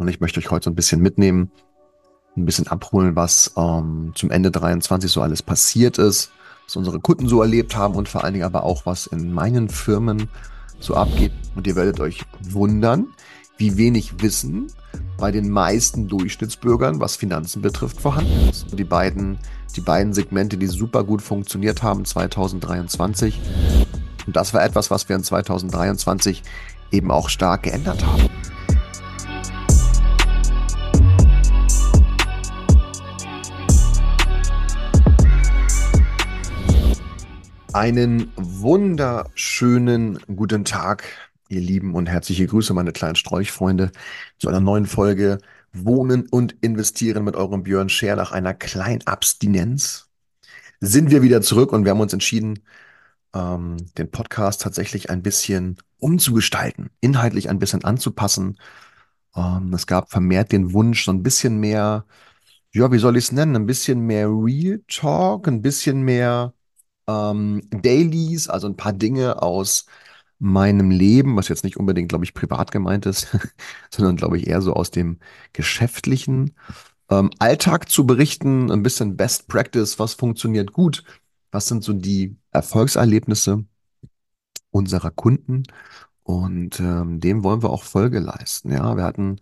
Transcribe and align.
Und 0.00 0.08
ich 0.08 0.18
möchte 0.18 0.40
euch 0.40 0.50
heute 0.50 0.64
so 0.64 0.70
ein 0.70 0.74
bisschen 0.74 1.02
mitnehmen, 1.02 1.50
ein 2.34 2.46
bisschen 2.46 2.66
abholen, 2.66 3.16
was 3.16 3.52
ähm, 3.58 4.12
zum 4.14 4.30
Ende 4.30 4.50
23 4.50 5.12
so 5.12 5.20
alles 5.20 5.42
passiert 5.42 5.98
ist, 5.98 6.30
was 6.64 6.76
unsere 6.76 7.00
Kunden 7.00 7.28
so 7.28 7.42
erlebt 7.42 7.76
haben 7.76 7.94
und 7.94 8.08
vor 8.08 8.24
allen 8.24 8.32
Dingen 8.32 8.46
aber 8.46 8.64
auch, 8.64 8.86
was 8.86 9.06
in 9.06 9.30
meinen 9.30 9.68
Firmen 9.68 10.30
so 10.78 10.94
abgeht. 10.94 11.32
Und 11.54 11.66
ihr 11.66 11.76
werdet 11.76 12.00
euch 12.00 12.22
wundern, 12.40 13.08
wie 13.58 13.76
wenig 13.76 14.22
Wissen 14.22 14.68
bei 15.18 15.30
den 15.30 15.50
meisten 15.50 16.08
Durchschnittsbürgern, 16.08 16.98
was 16.98 17.16
Finanzen 17.16 17.60
betrifft, 17.60 18.00
vorhanden 18.00 18.48
ist. 18.48 18.70
Und 18.70 18.78
die 18.78 18.84
beiden, 18.84 19.36
die 19.76 19.82
beiden 19.82 20.14
Segmente, 20.14 20.56
die 20.56 20.66
super 20.66 21.04
gut 21.04 21.20
funktioniert 21.20 21.82
haben 21.82 22.06
2023. 22.06 23.38
Und 24.26 24.34
das 24.34 24.54
war 24.54 24.64
etwas, 24.64 24.90
was 24.90 25.10
wir 25.10 25.16
in 25.16 25.24
2023 25.24 26.42
eben 26.90 27.10
auch 27.10 27.28
stark 27.28 27.64
geändert 27.64 28.02
haben. 28.06 28.30
Einen 37.72 38.32
wunderschönen 38.34 40.18
guten 40.34 40.64
Tag, 40.64 41.04
ihr 41.48 41.60
Lieben, 41.60 41.94
und 41.94 42.06
herzliche 42.06 42.48
Grüße, 42.48 42.74
meine 42.74 42.90
kleinen 42.90 43.14
Sträuchfreunde, 43.14 43.92
zu 44.38 44.48
einer 44.48 44.58
neuen 44.58 44.86
Folge 44.86 45.38
Wohnen 45.72 46.26
und 46.28 46.56
Investieren 46.62 47.22
mit 47.22 47.36
eurem 47.36 47.62
Björn 47.62 47.88
Scher 47.88 48.16
nach 48.16 48.32
einer 48.32 48.54
kleinen 48.54 49.06
Abstinenz. 49.06 50.08
Sind 50.80 51.12
wir 51.12 51.22
wieder 51.22 51.42
zurück 51.42 51.72
und 51.72 51.84
wir 51.84 51.92
haben 51.92 52.00
uns 52.00 52.12
entschieden, 52.12 52.58
ähm, 53.34 53.76
den 53.96 54.10
Podcast 54.10 54.62
tatsächlich 54.62 55.08
ein 55.08 55.22
bisschen 55.22 55.76
umzugestalten, 55.98 56.90
inhaltlich 57.00 57.50
ein 57.50 57.60
bisschen 57.60 57.84
anzupassen. 57.84 58.58
Ähm, 59.36 59.72
es 59.74 59.86
gab 59.86 60.10
vermehrt 60.10 60.50
den 60.50 60.72
Wunsch, 60.72 61.04
so 61.04 61.12
ein 61.12 61.22
bisschen 61.22 61.60
mehr, 61.60 62.04
ja, 62.72 62.90
wie 62.90 62.98
soll 62.98 63.16
ich 63.16 63.26
es 63.26 63.32
nennen, 63.32 63.54
ein 63.54 63.66
bisschen 63.66 64.00
mehr 64.00 64.28
Real 64.28 64.80
Talk, 64.88 65.46
ein 65.46 65.62
bisschen 65.62 66.02
mehr 66.02 66.52
ähm, 67.32 67.62
Dailies, 67.70 68.48
also 68.48 68.66
ein 68.68 68.76
paar 68.76 68.92
Dinge 68.92 69.42
aus 69.42 69.86
meinem 70.38 70.90
Leben, 70.90 71.36
was 71.36 71.48
jetzt 71.48 71.64
nicht 71.64 71.76
unbedingt, 71.76 72.08
glaube 72.08 72.24
ich, 72.24 72.34
privat 72.34 72.72
gemeint 72.72 73.06
ist, 73.06 73.36
sondern, 73.90 74.16
glaube 74.16 74.38
ich, 74.38 74.46
eher 74.46 74.62
so 74.62 74.74
aus 74.74 74.90
dem 74.90 75.18
geschäftlichen 75.52 76.54
ähm, 77.10 77.30
Alltag 77.38 77.90
zu 77.90 78.06
berichten, 78.06 78.70
ein 78.70 78.82
bisschen 78.82 79.16
Best 79.16 79.48
Practice, 79.48 79.98
was 79.98 80.14
funktioniert 80.14 80.72
gut, 80.72 81.04
was 81.50 81.68
sind 81.68 81.84
so 81.84 81.92
die 81.92 82.36
Erfolgserlebnisse 82.52 83.64
unserer 84.70 85.10
Kunden 85.10 85.64
und 86.22 86.80
ähm, 86.80 87.20
dem 87.20 87.42
wollen 87.44 87.62
wir 87.62 87.70
auch 87.70 87.82
Folge 87.84 88.20
leisten. 88.20 88.72
Ja, 88.72 88.96
wir 88.96 89.04
hatten 89.04 89.40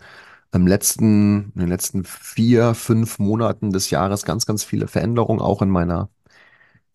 im 0.52 0.66
letzten, 0.66 1.52
in 1.54 1.60
den 1.60 1.68
letzten 1.68 2.04
vier, 2.04 2.74
fünf 2.74 3.18
Monaten 3.18 3.70
des 3.72 3.90
Jahres 3.90 4.24
ganz, 4.24 4.46
ganz 4.46 4.64
viele 4.64 4.88
Veränderungen, 4.88 5.40
auch 5.40 5.62
in 5.62 5.70
meiner 5.70 6.08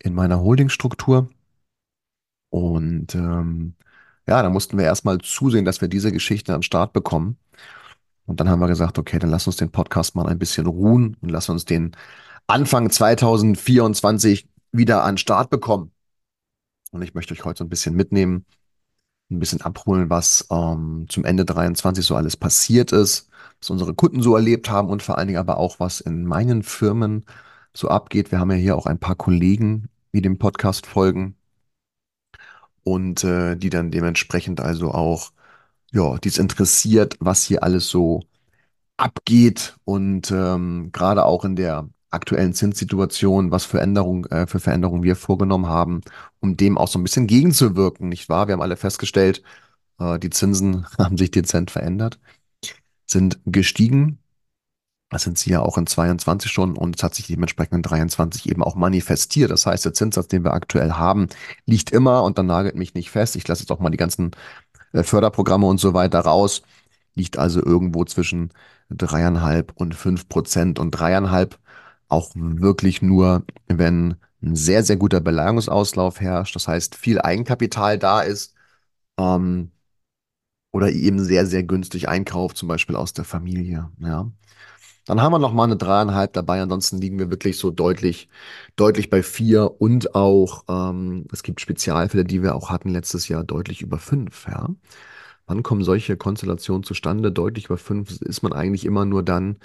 in 0.04 0.14
meiner 0.14 0.40
Holdingstruktur. 0.40 1.28
Und 2.50 3.14
ähm, 3.14 3.74
ja, 4.28 4.42
da 4.42 4.50
mussten 4.50 4.78
wir 4.78 4.84
erstmal 4.84 5.18
zusehen, 5.18 5.64
dass 5.64 5.80
wir 5.80 5.88
diese 5.88 6.12
Geschichte 6.12 6.52
an 6.52 6.60
den 6.60 6.62
Start 6.64 6.92
bekommen. 6.92 7.38
Und 8.26 8.40
dann 8.40 8.48
haben 8.48 8.60
wir 8.60 8.68
gesagt, 8.68 8.98
okay, 8.98 9.18
dann 9.18 9.30
lass 9.30 9.46
uns 9.46 9.56
den 9.56 9.70
Podcast 9.70 10.14
mal 10.14 10.26
ein 10.26 10.38
bisschen 10.38 10.66
ruhen 10.66 11.16
und 11.20 11.30
lass 11.30 11.48
uns 11.48 11.64
den 11.64 11.96
Anfang 12.46 12.90
2024 12.90 14.48
wieder 14.72 15.04
an 15.04 15.14
den 15.14 15.18
Start 15.18 15.50
bekommen. 15.50 15.90
Und 16.92 17.02
ich 17.02 17.14
möchte 17.14 17.34
euch 17.34 17.44
heute 17.44 17.58
so 17.58 17.64
ein 17.64 17.70
bisschen 17.70 17.94
mitnehmen, 17.96 18.44
ein 19.30 19.40
bisschen 19.40 19.62
abholen, 19.62 20.10
was 20.10 20.46
ähm, 20.50 21.06
zum 21.08 21.24
Ende 21.24 21.44
23 21.44 22.04
so 22.04 22.14
alles 22.16 22.36
passiert 22.36 22.92
ist, 22.92 23.28
was 23.60 23.70
unsere 23.70 23.94
Kunden 23.94 24.22
so 24.22 24.36
erlebt 24.36 24.70
haben 24.70 24.90
und 24.90 25.02
vor 25.02 25.18
allen 25.18 25.28
Dingen 25.28 25.40
aber 25.40 25.56
auch, 25.58 25.80
was 25.80 26.00
in 26.00 26.24
meinen 26.24 26.62
Firmen 26.62 27.24
so 27.74 27.88
abgeht. 27.88 28.32
Wir 28.32 28.40
haben 28.40 28.50
ja 28.50 28.56
hier 28.56 28.76
auch 28.76 28.86
ein 28.86 28.98
paar 28.98 29.16
Kollegen, 29.16 29.88
die 30.14 30.22
dem 30.22 30.38
Podcast 30.38 30.86
folgen 30.86 31.36
und 32.84 33.24
äh, 33.24 33.56
die 33.56 33.70
dann 33.70 33.90
dementsprechend 33.90 34.60
also 34.60 34.92
auch, 34.92 35.32
ja, 35.92 36.16
dies 36.18 36.38
interessiert, 36.38 37.16
was 37.20 37.42
hier 37.44 37.62
alles 37.62 37.88
so 37.88 38.22
abgeht 38.96 39.76
und 39.84 40.30
ähm, 40.30 40.90
gerade 40.92 41.24
auch 41.24 41.44
in 41.44 41.56
der 41.56 41.88
aktuellen 42.10 42.54
Zinssituation, 42.54 43.50
was 43.50 43.64
für 43.64 43.80
Änderungen, 43.80 44.24
äh, 44.26 44.46
für 44.46 44.60
Veränderungen 44.60 45.02
wir 45.02 45.16
vorgenommen 45.16 45.66
haben, 45.66 46.02
um 46.40 46.56
dem 46.56 46.78
auch 46.78 46.88
so 46.88 46.98
ein 46.98 47.02
bisschen 47.02 47.26
gegenzuwirken, 47.26 48.08
nicht 48.08 48.28
wahr? 48.28 48.46
Wir 48.46 48.52
haben 48.54 48.62
alle 48.62 48.76
festgestellt, 48.76 49.42
äh, 49.98 50.18
die 50.20 50.30
Zinsen 50.30 50.86
haben 50.98 51.18
sich 51.18 51.32
dezent 51.32 51.72
verändert, 51.72 52.20
sind 53.06 53.40
gestiegen 53.46 54.20
das 55.14 55.22
sind 55.22 55.38
sie 55.38 55.50
ja 55.50 55.60
auch 55.60 55.78
in 55.78 55.86
22 55.86 56.50
schon 56.50 56.76
und 56.76 56.96
es 56.96 57.02
hat 57.04 57.14
sich 57.14 57.28
dementsprechend 57.28 57.74
in 57.74 57.82
23 57.82 58.48
eben 58.50 58.64
auch 58.64 58.74
manifestiert. 58.74 59.50
Das 59.52 59.64
heißt, 59.64 59.84
der 59.84 59.94
Zinssatz, 59.94 60.26
den 60.28 60.44
wir 60.44 60.52
aktuell 60.52 60.92
haben, 60.92 61.28
liegt 61.66 61.92
immer 61.92 62.24
und 62.24 62.36
dann 62.36 62.46
nagelt 62.46 62.74
mich 62.74 62.94
nicht 62.94 63.10
fest. 63.10 63.36
Ich 63.36 63.46
lasse 63.46 63.62
jetzt 63.62 63.70
auch 63.70 63.78
mal 63.78 63.90
die 63.90 63.96
ganzen 63.96 64.32
äh, 64.92 65.04
Förderprogramme 65.04 65.66
und 65.66 65.78
so 65.78 65.94
weiter 65.94 66.20
raus. 66.20 66.62
Liegt 67.14 67.38
also 67.38 67.64
irgendwo 67.64 68.04
zwischen 68.04 68.50
dreieinhalb 68.90 69.72
und 69.76 69.94
fünf 69.94 70.28
Prozent 70.28 70.78
und 70.80 70.90
dreieinhalb 70.90 71.58
auch 72.08 72.32
wirklich 72.34 73.00
nur, 73.02 73.44
wenn 73.68 74.16
ein 74.42 74.56
sehr, 74.56 74.82
sehr 74.84 74.96
guter 74.96 75.20
Beleihungsauslauf 75.20 76.20
herrscht. 76.20 76.56
Das 76.56 76.68
heißt, 76.68 76.96
viel 76.96 77.20
Eigenkapital 77.20 77.98
da 77.98 78.20
ist. 78.22 78.54
Ähm, 79.18 79.70
oder 80.72 80.90
eben 80.90 81.22
sehr, 81.22 81.46
sehr 81.46 81.62
günstig 81.62 82.08
einkauft, 82.08 82.56
zum 82.56 82.68
Beispiel 82.68 82.96
aus 82.96 83.12
der 83.12 83.24
Familie. 83.24 83.92
Ja. 84.00 84.28
Dann 85.06 85.20
haben 85.20 85.32
wir 85.32 85.38
noch 85.38 85.52
mal 85.52 85.64
eine 85.64 85.76
dreieinhalb 85.76 86.32
dabei. 86.32 86.62
Ansonsten 86.62 86.98
liegen 86.98 87.18
wir 87.18 87.30
wirklich 87.30 87.58
so 87.58 87.70
deutlich, 87.70 88.28
deutlich 88.76 89.10
bei 89.10 89.22
vier 89.22 89.80
und 89.80 90.14
auch, 90.14 90.64
ähm, 90.68 91.26
es 91.32 91.42
gibt 91.42 91.60
Spezialfälle, 91.60 92.24
die 92.24 92.42
wir 92.42 92.54
auch 92.54 92.70
hatten 92.70 92.88
letztes 92.90 93.28
Jahr, 93.28 93.44
deutlich 93.44 93.82
über 93.82 93.98
fünf. 93.98 94.46
Ja. 94.48 94.70
Wann 95.46 95.62
kommen 95.62 95.84
solche 95.84 96.16
Konstellationen 96.16 96.84
zustande? 96.84 97.30
Deutlich 97.32 97.66
über 97.66 97.76
fünf 97.76 98.20
ist 98.22 98.42
man 98.42 98.52
eigentlich 98.54 98.84
immer 98.86 99.04
nur 99.04 99.22
dann, 99.22 99.58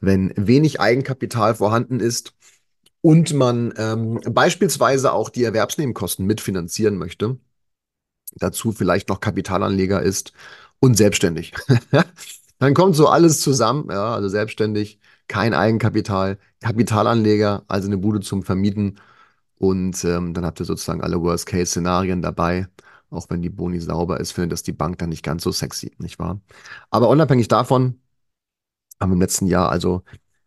wenn 0.00 0.32
wenig 0.36 0.80
Eigenkapital 0.80 1.56
vorhanden 1.56 1.98
ist 2.00 2.34
und 3.00 3.34
man 3.34 3.74
ähm, 3.76 4.20
beispielsweise 4.30 5.12
auch 5.12 5.28
die 5.28 5.44
Erwerbsnebenkosten 5.44 6.24
mitfinanzieren 6.26 6.96
möchte. 6.98 7.38
Dazu 8.36 8.72
vielleicht 8.72 9.08
noch 9.08 9.20
Kapitalanleger 9.20 10.02
ist 10.02 10.32
und 10.80 10.96
selbstständig. 10.96 11.52
Dann 12.64 12.72
kommt 12.72 12.96
so 12.96 13.08
alles 13.08 13.42
zusammen, 13.42 13.88
ja, 13.90 14.14
also 14.14 14.26
selbstständig, 14.30 14.98
kein 15.28 15.52
Eigenkapital, 15.52 16.38
Kapitalanleger, 16.62 17.62
also 17.68 17.88
eine 17.88 17.98
Bude 17.98 18.20
zum 18.20 18.42
Vermieten. 18.42 18.98
Und 19.58 20.02
ähm, 20.06 20.32
dann 20.32 20.46
habt 20.46 20.60
ihr 20.60 20.64
sozusagen 20.64 21.02
alle 21.02 21.20
Worst-Case-Szenarien 21.20 22.22
dabei. 22.22 22.66
Auch 23.10 23.26
wenn 23.28 23.42
die 23.42 23.50
Boni 23.50 23.80
sauber 23.80 24.18
ist, 24.18 24.32
findet 24.32 24.52
das 24.52 24.62
die 24.62 24.72
Bank 24.72 24.96
dann 24.96 25.10
nicht 25.10 25.22
ganz 25.22 25.42
so 25.42 25.52
sexy, 25.52 25.92
nicht 25.98 26.18
wahr? 26.18 26.40
Aber 26.88 27.10
unabhängig 27.10 27.48
davon 27.48 28.00
haben 28.98 29.10
wir 29.10 29.14
im 29.16 29.20
letzten 29.20 29.46
Jahr 29.46 29.70
also 29.70 30.02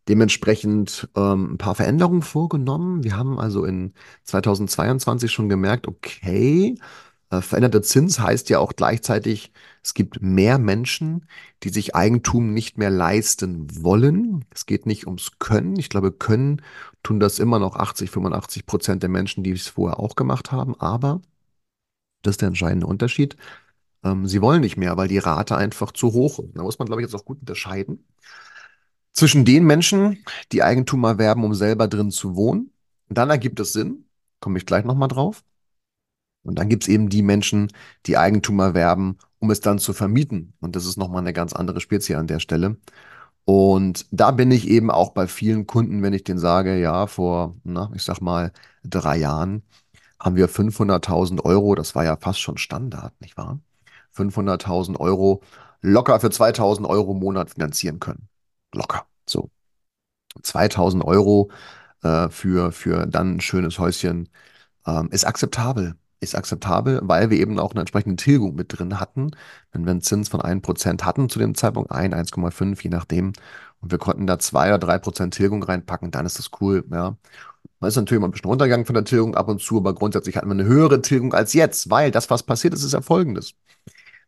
dementsprechend 0.10 1.08
ähm, 1.16 1.54
ein 1.54 1.58
paar 1.60 1.76
Veränderungen 1.76 2.24
vorgenommen. 2.24 3.04
Wir 3.04 3.16
haben 3.16 3.40
also 3.40 3.64
in 3.64 3.94
2022 4.24 5.32
schon 5.32 5.50
gemerkt, 5.50 5.88
okay, 5.88 6.80
äh, 7.30 7.42
veränderter 7.42 7.82
Zins 7.82 8.20
heißt 8.20 8.50
ja 8.50 8.60
auch 8.60 8.74
gleichzeitig, 8.76 9.52
es 9.84 9.94
gibt 9.94 10.22
mehr 10.22 10.58
Menschen, 10.60 11.26
die 11.64 11.70
sich 11.70 11.96
Eigentum 11.96 12.54
nicht 12.54 12.78
mehr 12.78 12.90
leisten 12.90 13.84
wollen. 13.84 14.46
Es 14.54 14.66
geht 14.66 14.86
nicht 14.86 15.08
ums 15.08 15.40
Können. 15.40 15.78
Ich 15.78 15.90
glaube, 15.90 16.12
Können 16.12 16.62
tun 17.04 17.20
das 17.20 17.40
immer 17.40 17.60
noch 17.60 17.76
80, 17.76 18.10
85 18.12 18.66
Prozent 18.66 19.04
der 19.04 19.10
Menschen, 19.10 19.44
die 19.44 19.52
es 19.52 19.68
vorher 19.68 20.00
auch 20.00 20.16
gemacht 20.16 20.52
haben. 20.52 20.80
Aber, 20.80 21.22
das 22.22 22.34
ist 22.34 22.42
der 22.42 22.50
entscheidende 22.50 22.88
Unterschied, 22.88 23.38
ähm, 24.04 24.28
sie 24.28 24.42
wollen 24.42 24.62
nicht 24.62 24.78
mehr, 24.78 24.98
weil 24.98 25.08
die 25.08 25.18
Rate 25.20 25.58
einfach 25.58 25.92
zu 25.92 26.14
hoch 26.14 26.40
ist. 26.40 26.56
Da 26.56 26.64
muss 26.64 26.80
man, 26.80 26.88
glaube 26.88 27.02
ich, 27.02 27.08
jetzt 27.08 27.16
auch 27.16 27.26
gut 27.26 27.40
unterscheiden. 27.42 28.06
Zwischen 29.14 29.46
den 29.46 29.66
Menschen, 29.66 30.24
die 30.52 30.64
Eigentum 30.64 31.04
erwerben, 31.04 31.44
um 31.44 31.54
selber 31.56 31.88
drin 31.88 32.12
zu 32.12 32.36
wohnen. 32.36 32.72
Dann 33.10 33.30
ergibt 33.30 33.60
es 33.60 33.74
Sinn, 33.74 34.06
komme 34.40 34.60
ich 34.60 34.66
gleich 34.66 34.86
nochmal 34.86 35.08
drauf. 35.08 35.44
Und 36.48 36.58
dann 36.60 36.70
gibt 36.70 36.84
es 36.84 36.90
eben 36.90 37.10
die 37.10 37.22
Menschen, 37.22 37.72
die 38.06 38.18
Eigentum 38.18 38.60
erwerben, 38.60 39.18
um 39.40 39.52
es 39.52 39.62
dann 39.62 39.80
zu 39.80 39.94
vermieten. 39.94 40.54
Und 40.62 40.76
das 40.76 40.86
ist 40.86 40.98
nochmal 40.98 41.22
eine 41.22 41.34
ganz 41.34 41.54
andere 41.54 41.82
Spezie 41.82 42.16
an 42.16 42.28
der 42.28 42.40
Stelle. 42.40 42.78
Und 43.46 44.06
da 44.12 44.32
bin 44.32 44.52
ich 44.52 44.68
eben 44.68 44.92
auch 44.92 45.12
bei 45.12 45.28
vielen 45.28 45.68
Kunden, 45.68 46.04
wenn 46.04 46.14
ich 46.14 46.24
denen 46.24 46.40
sage, 46.40 46.80
ja, 46.80 47.08
vor, 47.08 47.56
na, 47.64 47.92
ich 47.96 48.04
sag 48.04 48.22
mal, 48.22 48.52
drei 48.84 49.18
Jahren 49.18 49.64
haben 50.20 50.36
wir 50.36 50.50
500.000 50.50 51.44
Euro, 51.46 51.76
das 51.76 51.96
war 51.96 52.04
ja 52.04 52.18
fast 52.18 52.40
schon 52.42 52.58
Standard, 52.58 53.14
nicht 53.22 53.38
wahr? 53.38 53.60
500.000 54.16 55.00
Euro 55.00 55.42
locker 55.82 56.20
für 56.20 56.28
2.000 56.28 56.88
Euro 56.88 57.12
im 57.14 57.20
Monat 57.20 57.52
finanzieren 57.52 58.00
können. 58.00 58.28
Locker. 58.74 59.06
So. 59.28 59.50
2.000 60.44 61.04
Euro 61.06 61.50
äh, 62.04 62.30
für, 62.30 62.72
für 62.72 63.06
dann 63.08 63.38
ein 63.38 63.42
schönes 63.42 63.80
Häuschen 63.80 64.30
ähm, 64.86 65.10
ist 65.12 65.26
akzeptabel. 65.26 65.96
Ist 66.20 66.36
akzeptabel, 66.36 67.00
weil 67.04 67.30
wir 67.30 67.40
eben 67.40 67.60
auch 67.60 67.72
eine 67.72 67.82
entsprechende 67.82 68.16
Tilgung 68.16 68.56
mit 68.56 68.78
drin 68.78 69.00
hatten. 69.00 69.32
Wenn 69.72 69.86
wir 69.86 69.92
einen 69.92 70.02
Zins 70.02 70.30
von 70.30 70.42
1% 70.42 71.04
hatten 71.04 71.30
zu 71.30 71.40
dem 71.40 71.56
Zeitpunkt, 71.56 71.92
1, 71.92 72.14
1,5, 72.14 72.84
je 72.84 72.90
nachdem, 72.90 73.34
und 73.82 73.92
wir 73.92 74.00
konnten 74.00 74.28
da 74.28 74.40
2 74.40 74.74
oder 74.74 74.88
3% 74.88 75.30
Tilgung 75.32 75.64
reinpacken, 75.64 76.12
dann 76.12 76.26
ist 76.26 76.40
das 76.40 76.50
cool, 76.62 76.84
ja. 76.92 77.18
Man 77.80 77.90
ist 77.90 77.96
natürlich 77.96 78.22
mal 78.22 78.28
ein 78.28 78.32
bisschen 78.32 78.50
runtergegangen 78.50 78.86
von 78.88 78.96
der 78.96 79.06
Tilgung 79.06 79.36
ab 79.36 79.50
und 79.50 79.62
zu, 79.62 79.78
aber 79.78 79.94
grundsätzlich 79.94 80.36
hatten 80.36 80.48
wir 80.48 80.54
eine 80.54 80.66
höhere 80.66 81.02
Tilgung 81.02 81.34
als 81.34 81.54
jetzt, 81.54 81.90
weil 81.92 82.10
das, 82.10 82.30
was 82.30 82.44
passiert 82.44 82.74
ist, 82.74 82.84
ist 82.84 82.94
ja 82.94 83.02
folgendes. 83.02 83.54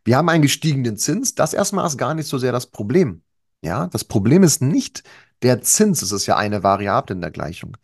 Wir 0.06 0.18
haben 0.18 0.30
einen 0.30 0.44
gestiegenen 0.44 0.98
Zins, 0.98 1.36
das 1.36 1.54
erstmal 1.54 1.88
ist 1.88 1.98
gar 1.98 2.14
nicht 2.14 2.28
so 2.28 2.38
sehr 2.38 2.52
das 2.52 2.68
Problem. 2.68 3.24
Ja, 3.62 3.88
das 3.88 4.04
Problem 4.04 4.44
ist 4.44 4.62
nicht 4.62 5.04
der 5.42 5.62
Zins, 5.62 6.02
es 6.02 6.12
ist 6.12 6.28
ja 6.28 6.38
eine 6.38 6.64
Variable 6.64 7.16
in 7.16 7.22
der 7.22 7.32
Gleichung. 7.32 7.76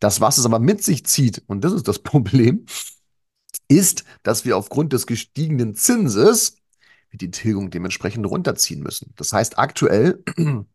Das, 0.00 0.20
was 0.20 0.38
es 0.38 0.44
aber 0.44 0.58
mit 0.58 0.82
sich 0.82 1.06
zieht, 1.06 1.42
und 1.46 1.62
das 1.62 1.72
ist 1.72 1.88
das 1.88 1.98
Problem, 2.02 2.66
ist, 3.68 4.04
dass 4.22 4.44
wir 4.44 4.56
aufgrund 4.56 4.92
des 4.92 5.06
gestiegenen 5.06 5.74
Zinses 5.74 6.56
die 7.12 7.30
Tilgung 7.30 7.70
dementsprechend 7.70 8.26
runterziehen 8.26 8.82
müssen. 8.82 9.12
Das 9.16 9.32
heißt, 9.32 9.58
aktuell 9.58 10.22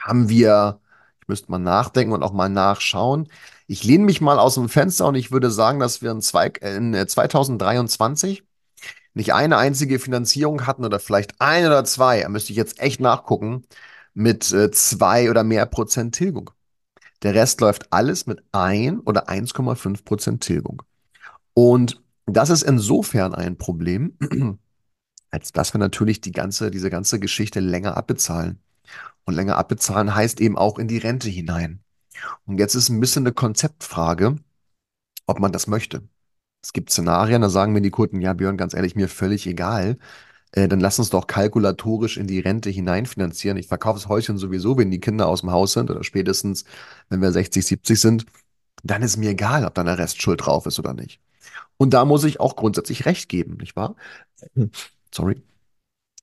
haben 0.00 0.28
wir, 0.28 0.80
ich 1.20 1.28
müsste 1.28 1.50
mal 1.50 1.58
nachdenken 1.58 2.12
und 2.12 2.22
auch 2.22 2.32
mal 2.32 2.48
nachschauen. 2.48 3.28
Ich 3.66 3.84
lehne 3.84 4.04
mich 4.04 4.20
mal 4.20 4.38
aus 4.38 4.54
dem 4.54 4.68
Fenster 4.68 5.06
und 5.06 5.16
ich 5.16 5.32
würde 5.32 5.50
sagen, 5.50 5.80
dass 5.80 6.02
wir 6.02 6.10
in, 6.10 6.20
zwei, 6.20 6.46
in 6.46 6.94
2023 6.94 8.44
nicht 9.14 9.32
eine 9.34 9.56
einzige 9.56 9.98
Finanzierung 9.98 10.66
hatten 10.66 10.84
oder 10.84 11.00
vielleicht 11.00 11.40
ein 11.40 11.66
oder 11.66 11.84
zwei, 11.84 12.20
da 12.20 12.28
müsste 12.28 12.52
ich 12.52 12.56
jetzt 12.56 12.80
echt 12.80 13.00
nachgucken, 13.00 13.64
mit 14.14 14.52
äh, 14.52 14.70
zwei 14.70 15.30
oder 15.30 15.42
mehr 15.42 15.66
Prozent 15.66 16.14
Tilgung. 16.14 16.50
Der 17.22 17.34
Rest 17.34 17.60
läuft 17.60 17.92
alles 17.92 18.26
mit 18.26 18.42
ein 18.52 19.00
oder 19.00 19.28
1,5 19.28 20.04
Prozent 20.04 20.42
Tilgung. 20.42 20.82
Und 21.54 22.02
das 22.26 22.50
ist 22.50 22.62
insofern 22.62 23.34
ein 23.34 23.56
Problem, 23.56 24.16
als 25.30 25.52
dass 25.52 25.74
wir 25.74 25.78
natürlich 25.78 26.20
die 26.20 26.32
ganze, 26.32 26.70
diese 26.70 26.90
ganze 26.90 27.20
Geschichte 27.20 27.60
länger 27.60 27.96
abbezahlen. 27.96 28.60
Und 29.24 29.34
länger 29.34 29.56
abbezahlen 29.56 30.14
heißt 30.14 30.40
eben 30.40 30.56
auch 30.56 30.78
in 30.78 30.88
die 30.88 30.98
Rente 30.98 31.28
hinein. 31.28 31.80
Und 32.44 32.58
jetzt 32.58 32.74
ist 32.74 32.88
ein 32.88 33.00
bisschen 33.00 33.24
eine 33.24 33.32
Konzeptfrage, 33.32 34.36
ob 35.26 35.40
man 35.40 35.52
das 35.52 35.66
möchte. 35.66 36.08
Es 36.62 36.72
gibt 36.72 36.90
Szenarien, 36.90 37.42
da 37.42 37.48
sagen 37.48 37.72
mir 37.72 37.80
die 37.80 37.90
Kunden, 37.90 38.20
ja, 38.20 38.32
Björn, 38.32 38.56
ganz 38.56 38.74
ehrlich, 38.74 38.96
mir 38.96 39.08
völlig 39.08 39.46
egal. 39.46 39.98
Äh, 40.52 40.68
dann 40.68 40.80
lass 40.80 40.98
uns 40.98 41.10
doch 41.10 41.26
kalkulatorisch 41.26 42.16
in 42.16 42.26
die 42.26 42.40
Rente 42.40 42.70
hineinfinanzieren. 42.70 43.58
Ich 43.58 43.68
verkaufe 43.68 43.98
das 44.00 44.08
Häuschen 44.08 44.38
sowieso, 44.38 44.76
wenn 44.78 44.90
die 44.90 45.00
Kinder 45.00 45.28
aus 45.28 45.42
dem 45.42 45.50
Haus 45.50 45.72
sind 45.72 45.90
oder 45.90 46.02
spätestens, 46.04 46.64
wenn 47.08 47.20
wir 47.20 47.32
60, 47.32 47.64
70 47.64 48.00
sind. 48.00 48.26
Dann 48.82 49.02
ist 49.02 49.16
mir 49.16 49.30
egal, 49.30 49.64
ob 49.64 49.74
da 49.74 49.82
eine 49.82 49.98
Restschuld 49.98 50.46
drauf 50.46 50.66
ist 50.66 50.78
oder 50.78 50.94
nicht. 50.94 51.20
Und 51.78 51.94
da 51.94 52.04
muss 52.04 52.24
ich 52.24 52.40
auch 52.40 52.56
grundsätzlich 52.56 53.06
recht 53.06 53.28
geben, 53.28 53.58
nicht 53.58 53.76
wahr? 53.76 53.96
Sorry. 55.14 55.42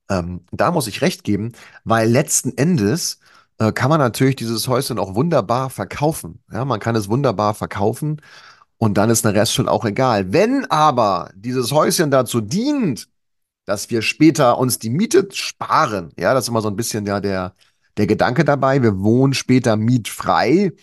Ähm, 0.09 0.41
da 0.51 0.71
muss 0.71 0.87
ich 0.87 1.01
recht 1.01 1.23
geben, 1.23 1.53
weil 1.83 2.09
letzten 2.09 2.57
Endes 2.57 3.19
äh, 3.59 3.71
kann 3.71 3.89
man 3.89 3.99
natürlich 3.99 4.35
dieses 4.35 4.67
Häuschen 4.67 4.99
auch 4.99 5.15
wunderbar 5.15 5.69
verkaufen. 5.69 6.43
Ja, 6.51 6.65
man 6.65 6.79
kann 6.79 6.95
es 6.95 7.09
wunderbar 7.09 7.53
verkaufen 7.53 8.21
und 8.77 8.95
dann 8.97 9.09
ist 9.09 9.25
eine 9.25 9.37
Restschuld 9.37 9.67
auch 9.67 9.85
egal. 9.85 10.33
Wenn 10.33 10.65
aber 10.69 11.31
dieses 11.35 11.71
Häuschen 11.71 12.11
dazu 12.11 12.41
dient, 12.41 13.07
dass 13.65 13.89
wir 13.89 14.01
später 14.01 14.57
uns 14.57 14.79
die 14.79 14.89
Miete 14.89 15.27
sparen, 15.31 16.11
ja, 16.19 16.33
das 16.33 16.45
ist 16.45 16.49
immer 16.49 16.61
so 16.61 16.67
ein 16.69 16.75
bisschen 16.75 17.05
ja 17.05 17.19
der, 17.21 17.55
der 17.97 18.07
Gedanke 18.07 18.43
dabei. 18.45 18.81
Wir 18.83 18.99
wohnen 18.99 19.33
später 19.33 19.77
mietfrei, 19.77 20.73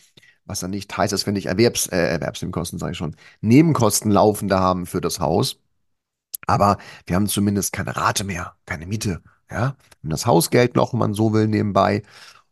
was 0.51 0.61
dann 0.61 0.71
nicht 0.71 0.97
heißt, 0.97 1.13
dass 1.13 1.27
wir 1.27 1.33
nicht 1.33 1.47
Erwerbs, 1.47 1.87
äh, 1.87 1.97
Erwerbsnebenkosten, 1.97 2.79
sage 2.79 2.93
ich 2.93 2.99
schon, 2.99 3.17
Nebenkosten 3.41 4.11
laufende 4.11 4.59
haben 4.59 4.87
für 4.87 5.01
das 5.01 5.21
Haus. 5.21 5.59
Aber 6.47 6.79
wir 7.07 7.17
haben 7.17 7.29
zumindest 7.29 7.73
keine 7.73 7.97
Rate 7.97 8.25
mehr, 8.25 8.57
keine 8.67 8.87
Miete. 8.87 9.23
Ja, 9.51 9.77
wenn 10.03 10.11
das 10.11 10.27
Hausgeld 10.27 10.77
noch, 10.77 10.93
wenn 10.93 11.01
man 11.01 11.15
so 11.15 11.33
will, 11.33 11.49
nebenbei. 11.49 12.03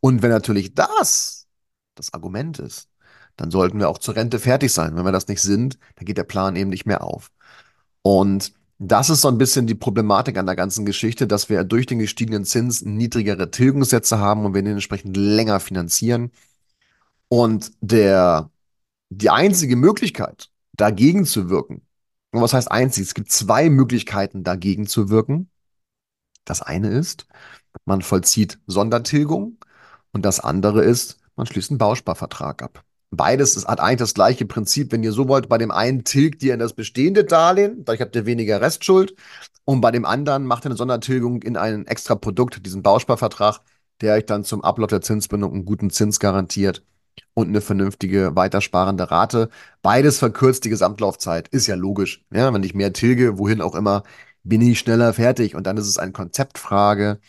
Und 0.00 0.22
wenn 0.22 0.30
natürlich 0.30 0.74
das 0.74 1.46
das 1.94 2.14
Argument 2.14 2.58
ist, 2.58 2.88
dann 3.36 3.50
sollten 3.50 3.78
wir 3.78 3.88
auch 3.88 3.98
zur 3.98 4.16
Rente 4.16 4.38
fertig 4.38 4.72
sein. 4.72 4.96
Wenn 4.96 5.04
wir 5.04 5.12
das 5.12 5.28
nicht 5.28 5.42
sind, 5.42 5.78
dann 5.96 6.06
geht 6.06 6.18
der 6.18 6.24
Plan 6.24 6.56
eben 6.56 6.70
nicht 6.70 6.86
mehr 6.86 7.04
auf. 7.04 7.30
Und 8.02 8.52
das 8.78 9.10
ist 9.10 9.22
so 9.22 9.28
ein 9.28 9.38
bisschen 9.38 9.66
die 9.66 9.74
Problematik 9.74 10.38
an 10.38 10.46
der 10.46 10.56
ganzen 10.56 10.86
Geschichte, 10.86 11.26
dass 11.26 11.48
wir 11.48 11.64
durch 11.64 11.86
den 11.86 11.98
gestiegenen 11.98 12.44
Zins 12.44 12.82
niedrigere 12.82 13.50
Tilgungssätze 13.50 14.18
haben 14.18 14.44
und 14.44 14.54
wir 14.54 14.62
den 14.62 14.74
entsprechend 14.74 15.16
länger 15.16 15.60
finanzieren. 15.60 16.30
Und 17.28 17.72
der, 17.80 18.50
die 19.10 19.30
einzige 19.30 19.76
Möglichkeit, 19.76 20.50
dagegen 20.72 21.25
zu 21.25 21.50
wirken, 21.50 21.82
und 22.30 22.42
was 22.42 22.52
heißt 22.52 22.70
einzig? 22.70 23.04
Es 23.04 23.14
gibt 23.14 23.30
zwei 23.30 23.70
Möglichkeiten, 23.70 24.44
dagegen 24.44 24.86
zu 24.86 25.08
wirken. 25.08 25.50
Das 26.44 26.62
eine 26.62 26.88
ist, 26.88 27.26
man 27.84 28.02
vollzieht 28.02 28.58
Sondertilgung 28.66 29.58
und 30.12 30.25
das 30.25 30.40
andere 30.40 30.84
ist, 30.84 31.19
man 31.36 31.46
schließt 31.46 31.70
einen 31.70 31.78
Bausparvertrag 31.78 32.62
ab. 32.62 32.84
Beides 33.10 33.56
ist, 33.56 33.66
hat 33.66 33.81
eigentlich 33.81 33.98
das 33.98 34.14
gleiche 34.14 34.44
Prinzip. 34.44 34.92
Wenn 34.92 35.02
ihr 35.02 35.12
so 35.12 35.28
wollt, 35.28 35.48
bei 35.48 35.56
dem 35.56 35.70
einen 35.70 36.04
tilgt 36.04 36.42
ihr 36.42 36.52
in 36.52 36.60
das 36.60 36.74
bestehende 36.74 37.24
Darlehen, 37.24 37.84
dadurch 37.84 38.02
habt 38.02 38.14
ihr 38.16 38.26
weniger 38.26 38.60
Restschuld. 38.60 39.14
Und 39.64 39.81
bei 39.81 39.90
dem 39.90 40.04
anderen 40.04 40.44
macht 40.44 40.64
ihr 40.64 40.70
eine 40.70 40.76
Sondertilgung 40.76 41.42
in 41.42 41.56
ein 41.56 41.86
extra 41.86 42.14
Produkt, 42.14 42.64
diesen 42.66 42.82
Bausparvertrag, 42.82 43.60
der 44.02 44.14
euch 44.14 44.26
dann 44.26 44.44
zum 44.44 44.62
Ablauf 44.62 44.88
der 44.88 45.00
Zinsbindung 45.00 45.52
einen 45.54 45.64
guten 45.64 45.90
Zins 45.90 46.20
garantiert 46.20 46.84
und 47.35 47.49
eine 47.49 47.61
vernünftige 47.61 48.35
weitersparende 48.37 49.11
Rate. 49.11 49.50
Beides 49.82 50.19
verkürzt 50.19 50.65
die 50.65 50.70
Gesamtlaufzeit. 50.70 51.49
Ist 51.49 51.67
ja 51.67 51.75
logisch. 51.75 52.25
Ja, 52.32 52.53
wenn 52.53 52.62
ich 52.62 52.75
mehr 52.75 52.93
tilge, 52.93 53.38
wohin 53.38 53.61
auch 53.61 53.75
immer, 53.75 54.03
bin 54.44 54.61
ich 54.62 54.79
schneller 54.79 55.12
fertig. 55.15 55.55
Und 55.55 55.67
dann 55.67 55.76
ist 55.76 55.87
es 55.88 55.99
eine 55.99 56.12
Konzeptfrage, 56.12 57.20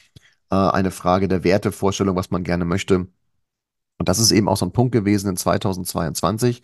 äh, 0.51 0.55
eine 0.55 0.91
Frage 0.91 1.27
der 1.27 1.43
Wertevorstellung, 1.43 2.15
was 2.15 2.31
man 2.31 2.43
gerne 2.43 2.65
möchte. 2.65 3.07
Und 3.99 4.07
das 4.07 4.19
ist 4.19 4.31
eben 4.31 4.47
auch 4.47 4.57
so 4.57 4.65
ein 4.65 4.71
Punkt 4.71 4.93
gewesen 4.93 5.29
in 5.29 5.37
2022, 5.37 6.63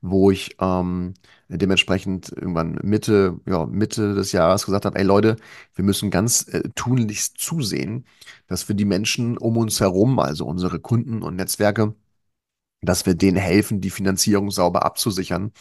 wo 0.00 0.30
ich 0.30 0.56
ähm, 0.60 1.14
dementsprechend 1.48 2.30
irgendwann 2.30 2.78
Mitte, 2.82 3.38
ja, 3.46 3.66
Mitte 3.66 4.14
des 4.14 4.32
Jahres 4.32 4.64
gesagt 4.64 4.86
habe, 4.86 4.98
ey 4.98 5.04
Leute, 5.04 5.36
wir 5.74 5.84
müssen 5.84 6.10
ganz 6.10 6.48
äh, 6.48 6.62
tunlichst 6.74 7.38
zusehen, 7.38 8.06
dass 8.46 8.68
wir 8.68 8.76
die 8.76 8.84
Menschen 8.86 9.36
um 9.38 9.56
uns 9.58 9.80
herum, 9.80 10.18
also 10.18 10.46
unsere 10.46 10.80
Kunden 10.80 11.22
und 11.22 11.36
Netzwerke, 11.36 11.94
dass 12.82 13.06
wir 13.06 13.14
denen 13.14 13.36
helfen, 13.36 13.80
die 13.80 13.90
Finanzierung 13.90 14.50
sauber 14.50 14.84
abzusichern. 14.84 15.52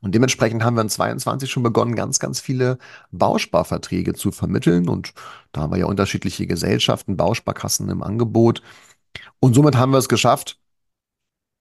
Und 0.00 0.14
dementsprechend 0.14 0.62
haben 0.62 0.76
wir 0.76 0.82
in 0.82 0.90
22 0.90 1.50
schon 1.50 1.62
begonnen, 1.62 1.96
ganz, 1.96 2.18
ganz 2.18 2.38
viele 2.38 2.78
Bausparverträge 3.10 4.12
zu 4.12 4.30
vermitteln. 4.30 4.88
Und 4.88 5.14
da 5.52 5.62
haben 5.62 5.72
wir 5.72 5.78
ja 5.78 5.86
unterschiedliche 5.86 6.46
Gesellschaften, 6.46 7.16
Bausparkassen 7.16 7.88
im 7.88 8.02
Angebot. 8.02 8.62
Und 9.40 9.54
somit 9.54 9.76
haben 9.76 9.92
wir 9.92 9.98
es 9.98 10.08
geschafft, 10.08 10.60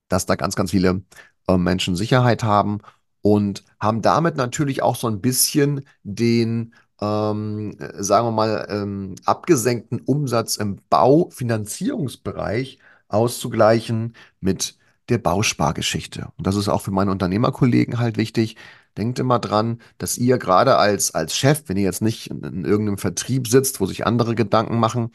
dass 0.09 0.25
da 0.25 0.35
ganz, 0.35 0.55
ganz 0.55 0.71
viele 0.71 1.01
äh, 1.47 1.57
Menschen 1.57 1.95
Sicherheit 1.95 2.43
haben 2.43 2.79
und 3.21 3.63
haben 3.79 4.01
damit 4.01 4.35
natürlich 4.35 4.83
auch 4.83 4.97
so 4.97 5.07
ein 5.07 5.21
bisschen 5.21 5.85
den, 6.03 6.73
ähm, 6.99 7.77
sagen 7.97 8.27
wir 8.27 8.31
mal, 8.31 8.67
ähm, 8.69 9.15
abgesenkten 9.23 10.01
Umsatz 10.01 10.57
im 10.57 10.79
Baufinanzierungsbereich 10.89 12.79
auszugleichen 13.07 14.13
mit 14.41 14.77
der 15.09 15.17
Bauspargeschichte. 15.19 16.29
Und 16.37 16.47
das 16.47 16.55
ist 16.55 16.69
auch 16.69 16.81
für 16.81 16.91
meine 16.91 17.11
Unternehmerkollegen 17.11 17.99
halt 17.99 18.17
wichtig. 18.17 18.55
Denkt 18.97 19.19
immer 19.19 19.39
dran, 19.39 19.81
dass 19.97 20.17
ihr 20.17 20.37
gerade 20.37 20.77
als, 20.77 21.13
als 21.13 21.35
Chef, 21.35 21.63
wenn 21.67 21.77
ihr 21.77 21.83
jetzt 21.83 22.01
nicht 22.01 22.29
in, 22.31 22.43
in 22.43 22.65
irgendeinem 22.65 22.97
Vertrieb 22.97 23.47
sitzt, 23.47 23.81
wo 23.81 23.85
sich 23.85 24.05
andere 24.07 24.35
Gedanken 24.35 24.79
machen, 24.79 25.11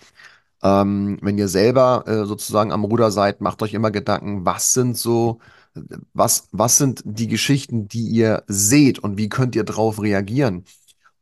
ähm, 0.63 1.19
wenn 1.23 1.39
ihr 1.39 1.49
selber 1.49 2.05
äh, 2.07 2.27
sozusagen 2.27 2.73
am 2.73 2.85
Ruder 2.85 3.11
seid, 3.11 3.41
macht 3.41 3.63
euch 3.63 3.75
immer 3.75 3.91
Gedanken, 3.91 4.45
was 4.45 4.73
sind 4.75 4.97
so, 4.97 5.41
was, 6.13 6.49
was 6.53 6.79
sind 6.79 7.03
die 7.05 7.29
Geschichten, 7.29 7.89
die 7.89 8.07
ihr 8.09 8.45
seht 8.47 8.99
und 8.99 9.17
wie 9.19 9.29
könnt 9.29 9.57
ihr 9.57 9.65
darauf 9.65 10.01
reagieren? 10.03 10.65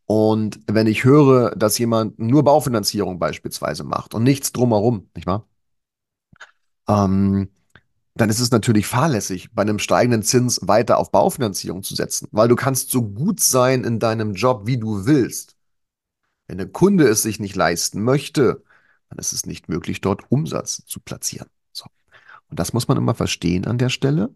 Und 0.07 0.61
wenn 0.67 0.87
ich 0.87 1.05
höre, 1.05 1.55
dass 1.57 1.79
jemand 1.79 2.19
nur 2.19 2.43
Baufinanzierung 2.45 3.19
beispielsweise 3.19 3.85
macht 3.85 4.15
und 4.15 4.25
nichts 4.25 4.53
drumherum, 4.53 5.11
nicht 5.15 5.27
wahr? 5.27 5.47
Ähm, 6.89 7.49
dann 8.21 8.31
ist 8.31 8.41
es 8.41 8.51
natürlich 8.51 8.87
fahrlässig, 8.87 9.51
bei 9.53 9.63
einem 9.63 9.79
steigenden 9.79 10.23
Zins 10.23 10.61
weiter 10.63 10.99
auf 10.99 11.11
Baufinanzierung 11.11 11.83
zu 11.83 11.95
setzen, 11.95 12.29
weil 12.33 12.49
du 12.49 12.57
kannst 12.57 12.91
so 12.91 13.03
gut 13.03 13.41
sein 13.41 13.85
in 13.85 13.99
deinem 13.99 14.35
Job, 14.35 14.67
wie 14.67 14.79
du 14.79 15.07
willst. 15.07 15.57
Wenn 16.47 16.59
der 16.59 16.69
Kunde 16.69 17.07
es 17.07 17.23
sich 17.23 17.41
nicht 17.41 17.57
leisten 17.57 18.03
möchte, 18.03 18.63
dann 19.11 19.19
ist 19.19 19.33
es 19.33 19.47
nicht 19.47 19.69
möglich, 19.69 20.01
dort 20.01 20.31
Umsatz 20.31 20.83
zu 20.87 21.01
platzieren. 21.01 21.49
So. 21.73 21.87
Und 22.49 22.59
das 22.59 22.73
muss 22.73 22.89
man 22.89 22.97
immer 22.97 23.15
verstehen 23.15 23.67
an 23.67 23.79
der 23.79 23.91
Stelle. 23.91 24.31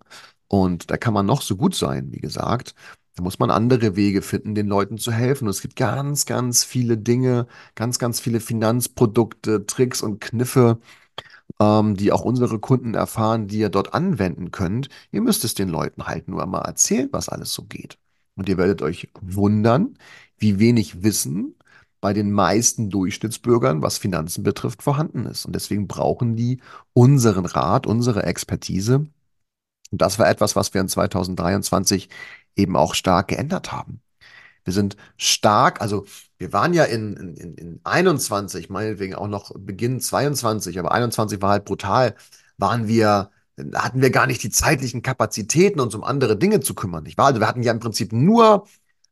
Und 0.49 0.91
da 0.91 0.97
kann 0.97 1.15
man 1.15 1.27
noch 1.27 1.43
so 1.43 1.57
gut 1.57 1.75
sein, 1.75 2.13
wie 2.13 2.21
gesagt. 2.21 2.75
Da 3.15 3.23
muss 3.23 3.39
man 3.39 3.51
andere 3.51 3.97
Wege 3.97 4.23
finden, 4.23 4.55
den 4.55 4.67
Leuten 4.67 4.99
zu 4.99 5.13
helfen. 5.13 5.45
Und 5.45 5.51
es 5.51 5.63
gibt 5.63 5.77
ganz, 5.77 6.27
ganz 6.27 6.65
viele 6.65 6.99
Dinge, 6.99 7.47
ganz, 7.75 7.99
ganz 7.99 8.21
viele 8.21 8.41
Finanzprodukte, 8.41 9.67
Tricks 9.67 10.03
und 10.03 10.21
Kniffe, 10.21 10.79
ähm, 11.61 11.97
die 11.97 12.13
auch 12.13 12.23
unsere 12.23 12.59
Kunden 12.59 12.95
erfahren, 12.95 13.47
die 13.49 13.59
ihr 13.59 13.69
dort 13.69 13.95
anwenden 13.95 14.51
könnt. 14.51 14.89
Ihr 15.11 15.23
müsst 15.23 15.45
es 15.45 15.55
den 15.55 15.69
Leuten 15.69 16.07
halt 16.07 16.29
nur 16.29 16.45
mal 16.47 16.63
erzählen, 16.63 17.09
was 17.13 17.29
alles 17.29 17.55
so 17.55 17.65
geht. 17.65 17.99
Und 18.37 18.49
ihr 18.49 18.59
werdet 18.59 18.83
euch 18.83 19.09
wundern, 19.21 19.97
wie 20.39 20.59
wenig 20.59 21.03
Wissen 21.03 21.55
bei 22.01 22.13
den 22.13 22.33
meisten 22.33 22.91
Durchschnittsbürgern, 22.91 23.81
was 23.81 23.99
Finanzen 23.99 24.43
betrifft, 24.43 24.83
vorhanden 24.83 25.25
ist. 25.27 25.47
Und 25.47 25.55
deswegen 25.55 25.87
brauchen 25.87 26.37
die 26.37 26.61
unseren 26.95 27.47
Rat, 27.47 27.87
unsere 27.87 28.25
Expertise. 28.25 29.07
Und 29.93 30.03
das 30.03 30.19
war 30.19 30.29
etwas, 30.29 30.57
was 30.57 30.75
wir 30.75 30.81
in 30.81 30.89
2023 30.89 32.09
eben 32.57 32.77
auch 32.77 32.95
stark 32.95 33.29
geändert 33.29 33.73
haben. 33.73 34.02
Wir 34.65 34.73
sind 34.73 34.97
stark, 35.17 35.81
also 35.81 36.05
wir 36.39 36.53
waren 36.53 36.75
ja 36.75 36.85
in, 36.85 37.17
in, 37.17 37.55
in 37.55 37.81
21, 37.85 38.71
meinetwegen 38.71 39.15
auch 39.15 39.29
noch 39.29 39.53
Beginn 39.57 40.01
22, 40.01 40.79
aber 40.79 40.93
21 40.93 41.41
war 41.43 41.51
halt 41.51 41.65
brutal, 41.65 42.15
waren 42.59 42.89
wir, 42.89 43.31
hatten 43.75 44.01
wir 44.03 44.11
gar 44.11 44.27
nicht 44.27 44.43
die 44.43 44.51
zeitlichen 44.51 45.03
Kapazitäten, 45.03 45.81
uns 45.81 45.95
um 45.95 46.05
andere 46.05 46.37
Dinge 46.37 46.61
zu 46.61 46.75
kümmern. 46.75 47.05
Nicht 47.05 47.19
wahr? 47.19 47.27
Also 47.27 47.41
wir 47.41 47.49
hatten 47.49 47.63
ja 47.63 47.73
im 47.73 47.81
Prinzip 47.81 48.13
nur 48.13 48.67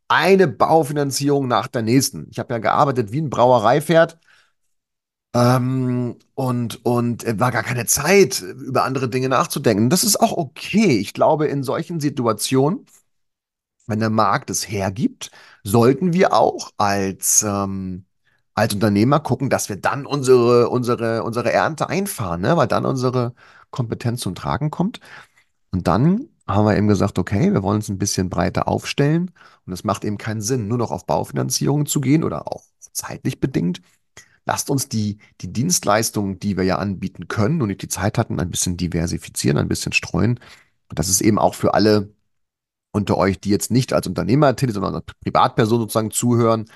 eine 0.08 0.48
Baufinanzierung 0.48 1.46
nach 1.48 1.68
der 1.68 1.82
nächsten. 1.82 2.26
Ich 2.30 2.38
habe 2.38 2.52
ja 2.54 2.58
gearbeitet 2.58 3.12
wie 3.12 3.20
ein 3.20 3.30
Brauereipferd. 3.30 4.18
Ähm, 5.32 6.16
und, 6.34 6.84
und 6.84 7.24
war 7.38 7.52
gar 7.52 7.62
keine 7.62 7.86
Zeit, 7.86 8.40
über 8.40 8.84
andere 8.84 9.08
Dinge 9.08 9.28
nachzudenken. 9.28 9.88
Das 9.88 10.02
ist 10.02 10.20
auch 10.20 10.32
okay. 10.32 10.98
Ich 10.98 11.12
glaube, 11.14 11.46
in 11.46 11.62
solchen 11.62 12.00
Situationen 12.00 12.86
wenn 13.90 14.00
der 14.00 14.10
Markt 14.10 14.50
es 14.50 14.68
hergibt, 14.68 15.30
sollten 15.64 16.12
wir 16.12 16.32
auch 16.32 16.70
als, 16.78 17.42
ähm, 17.46 18.06
als 18.54 18.74
Unternehmer 18.74 19.20
gucken, 19.20 19.50
dass 19.50 19.68
wir 19.68 19.76
dann 19.76 20.06
unsere, 20.06 20.68
unsere, 20.70 21.24
unsere 21.24 21.52
Ernte 21.52 21.88
einfahren, 21.88 22.40
ne? 22.40 22.56
weil 22.56 22.68
dann 22.68 22.86
unsere 22.86 23.34
Kompetenz 23.70 24.20
zum 24.20 24.34
Tragen 24.34 24.70
kommt. 24.70 25.00
Und 25.72 25.86
dann 25.88 26.28
haben 26.48 26.66
wir 26.66 26.76
eben 26.76 26.88
gesagt, 26.88 27.18
okay, 27.18 27.52
wir 27.52 27.62
wollen 27.62 27.76
uns 27.76 27.88
ein 27.88 27.98
bisschen 27.98 28.30
breiter 28.30 28.68
aufstellen. 28.68 29.32
Und 29.66 29.72
es 29.72 29.84
macht 29.84 30.04
eben 30.04 30.18
keinen 30.18 30.40
Sinn, 30.40 30.68
nur 30.68 30.78
noch 30.78 30.90
auf 30.90 31.06
Baufinanzierungen 31.06 31.86
zu 31.86 32.00
gehen 32.00 32.24
oder 32.24 32.48
auch 32.48 32.64
zeitlich 32.92 33.40
bedingt. 33.40 33.80
Lasst 34.46 34.70
uns 34.70 34.88
die, 34.88 35.18
die 35.42 35.52
Dienstleistungen, 35.52 36.38
die 36.40 36.56
wir 36.56 36.64
ja 36.64 36.78
anbieten 36.78 37.28
können 37.28 37.62
und 37.62 37.68
nicht 37.68 37.82
die 37.82 37.88
Zeit 37.88 38.18
hatten, 38.18 38.40
ein 38.40 38.50
bisschen 38.50 38.76
diversifizieren, 38.76 39.58
ein 39.58 39.68
bisschen 39.68 39.92
streuen. 39.92 40.40
Und 40.88 40.98
das 40.98 41.08
ist 41.08 41.20
eben 41.20 41.38
auch 41.38 41.54
für 41.54 41.74
alle 41.74 42.12
unter 42.92 43.16
euch, 43.16 43.40
die 43.40 43.50
jetzt 43.50 43.70
nicht 43.70 43.92
als 43.92 44.06
Unternehmer 44.06 44.56
tätig, 44.56 44.74
sondern 44.74 44.96
als 44.96 45.04
Privatperson 45.22 45.80
sozusagen 45.80 46.10
zuhören, 46.10 46.66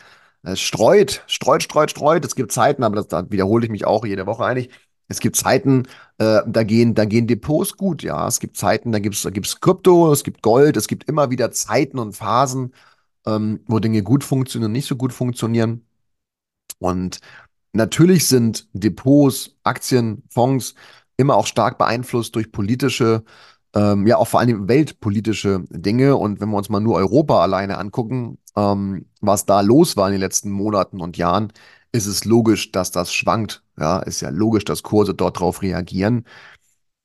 äh, 0.44 0.56
streut, 0.56 1.24
streut, 1.26 1.62
streut, 1.62 1.90
streut. 1.90 2.24
Es 2.24 2.34
gibt 2.36 2.52
Zeiten, 2.52 2.84
aber 2.84 2.96
das, 2.96 3.08
da 3.08 3.30
wiederhole 3.30 3.64
ich 3.64 3.70
mich 3.70 3.86
auch 3.86 4.04
jede 4.04 4.26
Woche 4.26 4.44
eigentlich. 4.44 4.70
Es 5.08 5.20
gibt 5.20 5.36
Zeiten, 5.36 5.86
äh, 6.18 6.42
da 6.46 6.62
gehen, 6.64 6.94
da 6.94 7.04
gehen 7.04 7.26
Depots 7.26 7.76
gut, 7.76 8.02
ja. 8.02 8.26
Es 8.26 8.40
gibt 8.40 8.56
Zeiten, 8.56 8.92
da 8.92 8.98
gibt's, 9.00 9.22
da 9.22 9.30
gibt's 9.30 9.60
Krypto, 9.60 10.12
es 10.12 10.24
gibt 10.24 10.42
Gold, 10.42 10.76
es 10.76 10.88
gibt 10.88 11.08
immer 11.08 11.30
wieder 11.30 11.50
Zeiten 11.50 11.98
und 11.98 12.14
Phasen, 12.14 12.74
ähm, 13.26 13.60
wo 13.66 13.78
Dinge 13.80 14.02
gut 14.02 14.24
funktionieren 14.24 14.70
und 14.70 14.72
nicht 14.72 14.88
so 14.88 14.96
gut 14.96 15.12
funktionieren. 15.12 15.86
Und 16.78 17.20
natürlich 17.72 18.28
sind 18.28 18.68
Depots, 18.72 19.56
Aktien, 19.62 20.24
Fonds 20.30 20.74
immer 21.16 21.36
auch 21.36 21.46
stark 21.46 21.78
beeinflusst 21.78 22.34
durch 22.34 22.52
politische 22.52 23.24
ähm, 23.74 24.06
ja 24.06 24.16
auch 24.16 24.28
vor 24.28 24.40
allem 24.40 24.68
weltpolitische 24.68 25.64
Dinge. 25.70 26.16
Und 26.16 26.40
wenn 26.40 26.50
wir 26.50 26.56
uns 26.56 26.68
mal 26.68 26.80
nur 26.80 26.96
Europa 26.96 27.42
alleine 27.42 27.78
angucken, 27.78 28.38
ähm, 28.56 29.06
was 29.20 29.46
da 29.46 29.60
los 29.60 29.96
war 29.96 30.08
in 30.08 30.12
den 30.12 30.20
letzten 30.20 30.50
Monaten 30.50 31.00
und 31.00 31.16
Jahren, 31.16 31.52
ist 31.92 32.06
es 32.06 32.24
logisch, 32.24 32.72
dass 32.72 32.90
das 32.90 33.12
schwankt. 33.12 33.62
Ja, 33.78 33.98
ist 34.00 34.20
ja 34.20 34.30
logisch, 34.30 34.64
dass 34.64 34.82
Kurse 34.82 35.14
dort 35.14 35.40
drauf 35.40 35.62
reagieren. 35.62 36.24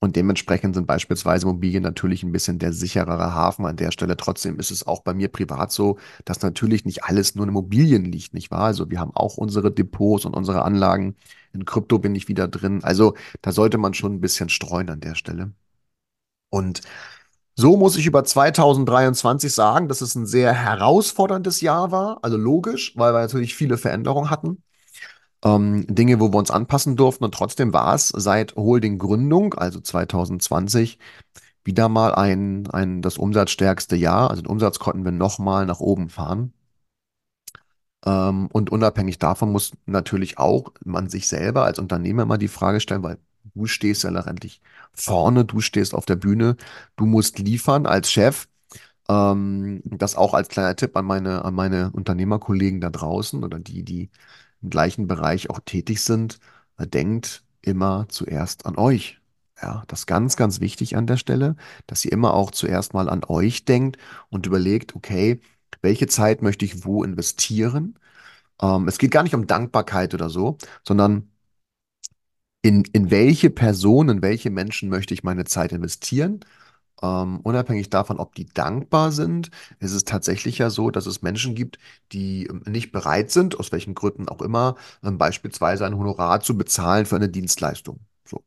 Und 0.02 0.16
dementsprechend 0.16 0.76
sind 0.76 0.88
beispielsweise 0.88 1.46
Immobilien 1.46 1.84
natürlich 1.84 2.24
ein 2.24 2.32
bisschen 2.32 2.58
der 2.58 2.72
sicherere 2.72 3.34
Hafen 3.34 3.66
an 3.66 3.76
der 3.76 3.92
Stelle. 3.92 4.16
Trotzdem 4.16 4.58
ist 4.58 4.72
es 4.72 4.88
auch 4.88 5.02
bei 5.02 5.14
mir 5.14 5.28
privat 5.28 5.72
so, 5.74 5.98
dass 6.24 6.42
natürlich 6.42 6.86
nicht 6.86 7.04
alles 7.04 7.36
nur 7.36 7.44
in 7.44 7.50
Immobilien 7.50 8.06
liegt, 8.06 8.34
nicht 8.34 8.50
wahr? 8.50 8.66
Also 8.66 8.90
wir 8.90 9.00
haben 9.00 9.12
auch 9.14 9.38
unsere 9.38 9.72
Depots 9.72 10.26
und 10.26 10.36
unsere 10.36 10.64
Anlagen. 10.64 11.18
In 11.54 11.66
Krypto 11.66 12.00
bin 12.00 12.16
ich 12.16 12.30
wieder 12.30 12.48
drin. 12.48 12.82
Also 12.84 13.16
da 13.42 13.52
sollte 13.52 13.78
man 13.78 13.94
schon 13.94 14.14
ein 14.14 14.22
bisschen 14.22 14.50
streuen 14.50 14.90
an 14.90 15.02
der 15.02 15.16
Stelle. 15.16 15.52
Und 16.50 16.82
so 17.56 17.76
muss 17.78 17.98
ich 17.98 18.06
über 18.06 18.24
2023 18.24 19.54
sagen, 19.54 19.90
dass 19.90 20.02
es 20.02 20.16
ein 20.16 20.26
sehr 20.26 20.54
herausforderndes 20.54 21.62
Jahr 21.62 21.92
war. 21.92 22.20
Also 22.22 22.38
logisch, 22.38 22.94
weil 22.96 23.14
wir 23.14 23.20
natürlich 23.20 23.56
viele 23.56 23.78
Veränderungen 23.78 24.30
hatten. 24.30 24.64
Ähm, 25.44 25.86
Dinge, 25.88 26.20
wo 26.20 26.32
wir 26.32 26.38
uns 26.38 26.52
anpassen 26.52 26.96
durften. 26.96 27.26
Und 27.26 27.34
trotzdem 27.34 27.74
war 27.74 27.96
es 27.96 28.10
seit 28.10 28.56
Holding-Gründung, 28.56 29.54
also 29.56 29.80
2020, 29.82 31.00
wieder 31.66 31.90
mal 31.90 32.16
ein, 32.16 32.68
ein, 32.72 33.02
das 33.02 33.18
umsatzstärkste 33.18 33.96
Jahr. 33.96 34.30
Also 34.30 34.42
den 34.44 34.52
Umsatz 34.52 34.80
konnten 34.80 35.06
wir 35.06 35.12
nochmal 35.12 35.66
nach 35.66 35.80
oben 35.82 36.10
fahren. 36.10 36.54
Ähm, 38.06 38.48
und 38.52 38.72
unabhängig 38.72 39.20
davon 39.20 39.52
muss 39.52 39.74
natürlich 39.86 40.38
auch 40.38 40.72
man 40.86 41.10
sich 41.10 41.28
selber 41.28 41.66
als 41.66 41.80
Unternehmer 41.80 42.24
immer 42.24 42.38
die 42.38 42.48
Frage 42.48 42.80
stellen, 42.80 43.04
weil 43.04 43.18
du 43.56 43.66
stehst 43.66 44.04
ja 44.04 44.10
letztendlich 44.10 44.62
vorne, 44.94 45.46
du 45.46 45.62
stehst 45.62 45.94
auf 45.94 46.06
der 46.06 46.16
Bühne, 46.16 46.56
du 46.96 47.06
musst 47.06 47.40
liefern 47.40 47.86
als 47.86 48.12
Chef. 48.12 48.48
Ähm, 49.10 49.82
das 49.86 50.16
auch 50.16 50.34
als 50.34 50.50
kleiner 50.50 50.76
Tipp 50.76 50.96
an 50.98 51.06
meine, 51.06 51.46
an 51.46 51.56
meine 51.56 51.92
Unternehmerkollegen 51.92 52.82
da 52.82 52.90
draußen 52.90 53.44
oder 53.44 53.60
die, 53.60 53.84
die 53.84 54.10
im 54.62 54.70
gleichen 54.70 55.08
Bereich 55.08 55.50
auch 55.50 55.60
tätig 55.66 56.02
sind. 56.02 56.40
Denkt 56.80 57.44
immer 57.62 58.08
zuerst 58.10 58.66
an 58.66 58.78
euch. 58.78 59.20
Ja, 59.62 59.84
das 59.88 60.02
ist 60.02 60.06
ganz, 60.08 60.38
ganz 60.38 60.62
wichtig 60.62 60.96
an 60.96 61.08
der 61.08 61.18
Stelle, 61.18 61.56
dass 61.88 62.06
ihr 62.06 62.12
immer 62.14 62.34
auch 62.34 62.52
zuerst 62.52 62.94
mal 62.94 63.10
an 63.10 63.24
euch 63.28 63.66
denkt 63.66 63.98
und 64.30 64.46
überlegt, 64.46 64.96
okay, 64.96 65.42
welche 65.82 66.08
Zeit 66.08 66.42
möchte 66.42 66.66
ich 66.66 66.86
wo 66.86 67.04
investieren? 67.04 68.00
Ähm, 68.62 68.88
es 68.88 68.98
geht 68.98 69.12
gar 69.12 69.24
nicht 69.24 69.36
um 69.36 69.48
Dankbarkeit 69.48 70.14
oder 70.14 70.30
so, 70.30 70.58
sondern 70.84 71.32
in, 72.62 72.84
in 72.94 73.12
welche 73.12 73.50
Personen, 73.50 74.18
in 74.18 74.22
welche 74.22 74.50
Menschen 74.50 74.90
möchte 74.90 75.14
ich 75.14 75.24
meine 75.24 75.46
Zeit 75.46 75.72
investieren? 75.72 76.42
Ähm, 77.02 77.40
unabhängig 77.42 77.90
davon, 77.90 78.20
ob 78.20 78.36
die 78.36 78.46
dankbar 78.46 79.12
sind, 79.12 79.52
ist 79.80 79.94
es 79.94 80.04
tatsächlich 80.04 80.58
ja 80.58 80.70
so, 80.70 80.92
dass 80.92 81.06
es 81.06 81.22
Menschen 81.22 81.56
gibt, 81.56 81.80
die 82.12 82.48
ähm, 82.48 82.64
nicht 82.68 82.92
bereit 82.92 83.32
sind, 83.32 83.60
aus 83.60 83.72
welchen 83.72 83.96
Gründen 83.96 84.28
auch 84.28 84.42
immer, 84.42 84.76
ähm, 85.04 85.18
beispielsweise 85.18 85.86
ein 85.86 85.98
Honorar 85.98 86.42
zu 86.42 86.58
bezahlen 86.58 87.06
für 87.06 87.16
eine 87.16 87.30
Dienstleistung. 87.30 88.02
So. 88.26 88.44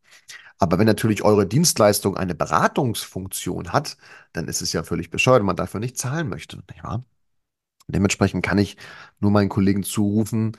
Aber 0.59 0.79
wenn 0.79 0.87
natürlich 0.87 1.23
eure 1.25 1.47
Dienstleistung 1.47 2.17
eine 2.17 2.35
Beratungsfunktion 2.35 3.73
hat, 3.73 3.97
dann 4.33 4.49
ist 4.49 4.63
es 4.63 4.73
ja 4.73 4.83
völlig 4.83 5.11
bescheuert, 5.11 5.41
wenn 5.41 5.47
man 5.47 5.57
dafür 5.57 5.81
nicht 5.81 5.99
zahlen 5.99 6.29
möchte. 6.29 6.57
Nicht? 6.59 6.83
Dementsprechend 7.89 8.45
kann 8.45 8.59
ich 8.59 8.77
nur 9.21 9.31
meinen 9.31 9.49
Kollegen 9.49 9.83
zurufen, 9.83 10.57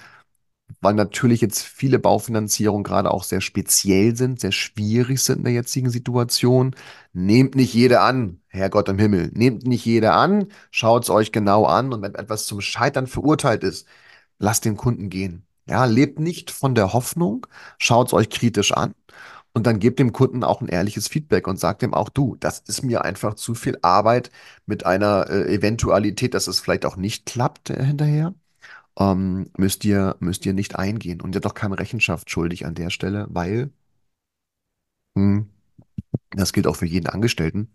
weil 0.82 0.94
natürlich 0.94 1.42
jetzt 1.42 1.64
viele 1.64 2.00
Baufinanzierungen 2.00 2.84
gerade 2.84 3.12
auch 3.12 3.24
sehr 3.24 3.42
speziell 3.42 4.16
sind, 4.16 4.40
sehr 4.40 4.52
schwierig 4.52 5.22
sind 5.22 5.40
in 5.40 5.44
der 5.46 5.54
jetzigen 5.54 5.90
Situation. 5.90 6.76
Nehmt 7.14 7.56
nicht 7.56 7.74
jede 7.74 8.02
an, 8.02 8.42
Herrgott 8.48 8.90
im 8.90 9.00
Himmel. 9.00 9.32
Nehmt 9.34 9.66
nicht 9.66 9.86
jede 9.86 10.14
an, 10.14 10.48
schaut 10.72 11.04
es 11.04 11.10
euch 11.10 11.32
genau 11.32 11.66
an 11.66 11.94
und 11.94 12.02
wenn 12.02 12.16
etwas 12.16 12.46
zum 12.46 12.62
Scheitern 12.62 13.08
verurteilt 13.08 13.64
ist, 13.64 13.88
lasst 14.40 14.66
den 14.66 14.78
Kunden 14.78 15.10
gehen. 15.10 15.46
Ja, 15.68 15.86
lebt 15.86 16.20
nicht 16.20 16.52
von 16.52 16.76
der 16.76 16.94
Hoffnung, 16.94 17.48
schaut 17.78 18.08
es 18.08 18.14
euch 18.14 18.30
kritisch 18.30 18.74
an 18.74 18.94
und 19.54 19.68
dann 19.68 19.80
gebt 19.80 20.00
dem 20.00 20.12
Kunden 20.14 20.44
auch 20.44 20.62
ein 20.62 20.68
ehrliches 20.68 21.08
Feedback 21.08 21.48
und 21.48 21.60
sagt 21.60 21.84
ihm 21.84 21.94
auch, 21.94 22.10
du, 22.10 22.36
das 22.40 22.60
ist 22.60 22.84
mir 22.84 23.06
einfach 23.06 23.36
zu 23.36 23.56
viel 23.56 23.78
Arbeit 23.82 24.32
mit 24.66 24.86
einer 24.86 25.30
äh, 25.30 25.54
Eventualität, 25.54 26.34
dass 26.34 26.48
es 26.48 26.60
vielleicht 26.60 26.86
auch 26.86 26.98
nicht 26.98 27.26
klappt 27.26 27.70
äh, 27.70 27.84
hinterher 27.86 28.34
ähm, 29.00 29.50
müsst 29.58 29.86
ihr, 29.86 30.16
müsst 30.20 30.46
ihr 30.46 30.54
nicht 30.54 30.76
eingehen. 30.76 31.22
Und 31.22 31.34
ihr 31.34 31.38
habt 31.38 31.48
auch 31.48 31.54
keine 31.54 31.80
Rechenschaft 31.80 32.30
schuldig 32.30 32.66
an 32.66 32.76
der 32.76 32.90
Stelle, 32.90 33.28
weil, 33.30 33.72
hm, 35.18 35.50
das 36.32 36.54
gilt 36.54 36.68
auch 36.68 36.76
für 36.76 36.86
jeden 36.86 37.08
Angestellten, 37.08 37.70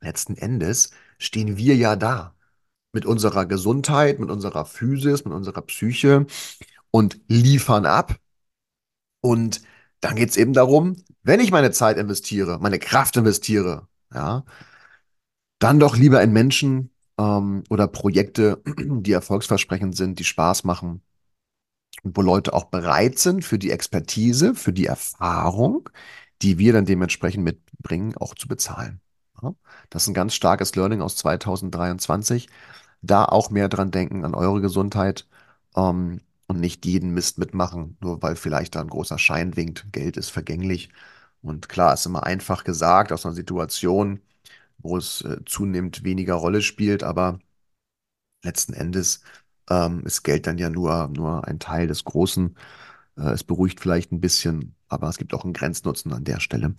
letzten 0.00 0.36
Endes 0.36 0.90
stehen 1.18 1.56
wir 1.56 1.76
ja 1.76 1.96
da 1.96 2.34
mit 2.92 3.06
unserer 3.06 3.46
Gesundheit, 3.46 4.18
mit 4.18 4.30
unserer 4.30 4.64
Physis, 4.66 5.24
mit 5.24 5.32
unserer 5.32 5.62
Psyche 5.62 6.26
und 6.90 7.20
liefern 7.28 7.86
ab. 7.86 8.16
Und 9.20 9.62
dann 10.00 10.16
geht 10.16 10.30
es 10.30 10.36
eben 10.36 10.52
darum, 10.52 10.96
wenn 11.22 11.40
ich 11.40 11.52
meine 11.52 11.70
Zeit 11.70 11.96
investiere, 11.96 12.58
meine 12.60 12.78
Kraft 12.78 13.16
investiere, 13.16 13.88
ja, 14.12 14.44
dann 15.60 15.78
doch 15.78 15.96
lieber 15.96 16.22
in 16.22 16.32
Menschen 16.32 16.90
ähm, 17.18 17.64
oder 17.70 17.88
Projekte, 17.88 18.62
die 18.78 19.12
erfolgsversprechend 19.12 19.96
sind, 19.96 20.18
die 20.18 20.24
Spaß 20.24 20.64
machen 20.64 21.02
und 22.02 22.16
wo 22.16 22.22
Leute 22.22 22.52
auch 22.54 22.64
bereit 22.64 23.18
sind, 23.18 23.44
für 23.44 23.58
die 23.58 23.70
Expertise, 23.70 24.54
für 24.54 24.72
die 24.72 24.86
Erfahrung, 24.86 25.88
die 26.42 26.58
wir 26.58 26.72
dann 26.72 26.86
dementsprechend 26.86 27.44
mitbringen, 27.44 28.16
auch 28.16 28.34
zu 28.34 28.48
bezahlen. 28.48 29.00
Ja? 29.42 29.54
Das 29.90 30.02
ist 30.04 30.08
ein 30.08 30.14
ganz 30.14 30.34
starkes 30.34 30.74
Learning 30.76 31.02
aus 31.02 31.16
2023. 31.16 32.48
Da 33.02 33.24
auch 33.24 33.50
mehr 33.50 33.68
dran 33.68 33.90
denken 33.90 34.24
an 34.24 34.34
eure 34.34 34.60
Gesundheit 34.60 35.26
ähm, 35.76 36.20
und 36.46 36.60
nicht 36.60 36.86
jeden 36.86 37.10
Mist 37.14 37.38
mitmachen, 37.38 37.96
nur 38.00 38.22
weil 38.22 38.36
vielleicht 38.36 38.74
da 38.76 38.80
ein 38.80 38.88
großer 38.88 39.18
Schein 39.18 39.56
winkt. 39.56 39.86
Geld 39.92 40.16
ist 40.16 40.30
vergänglich. 40.30 40.90
Und 41.42 41.68
klar, 41.68 41.94
ist 41.94 42.06
immer 42.06 42.24
einfach 42.24 42.64
gesagt 42.64 43.12
aus 43.12 43.26
einer 43.26 43.34
Situation, 43.34 44.20
wo 44.82 44.96
es 44.96 45.22
äh, 45.22 45.38
zunehmend 45.46 46.04
weniger 46.04 46.34
Rolle 46.34 46.62
spielt, 46.62 47.02
aber 47.02 47.38
letzten 48.44 48.74
Endes 48.74 49.22
ähm, 49.70 50.04
ist 50.04 50.22
Geld 50.22 50.46
dann 50.46 50.58
ja 50.58 50.70
nur, 50.70 51.08
nur 51.08 51.46
ein 51.46 51.58
Teil 51.58 51.86
des 51.86 52.04
Großen. 52.04 52.56
Äh, 53.16 53.30
es 53.30 53.44
beruhigt 53.44 53.80
vielleicht 53.80 54.12
ein 54.12 54.20
bisschen, 54.20 54.76
aber 54.88 55.08
es 55.08 55.18
gibt 55.18 55.34
auch 55.34 55.44
einen 55.44 55.52
Grenznutzen 55.52 56.12
an 56.12 56.24
der 56.24 56.40
Stelle. 56.40 56.74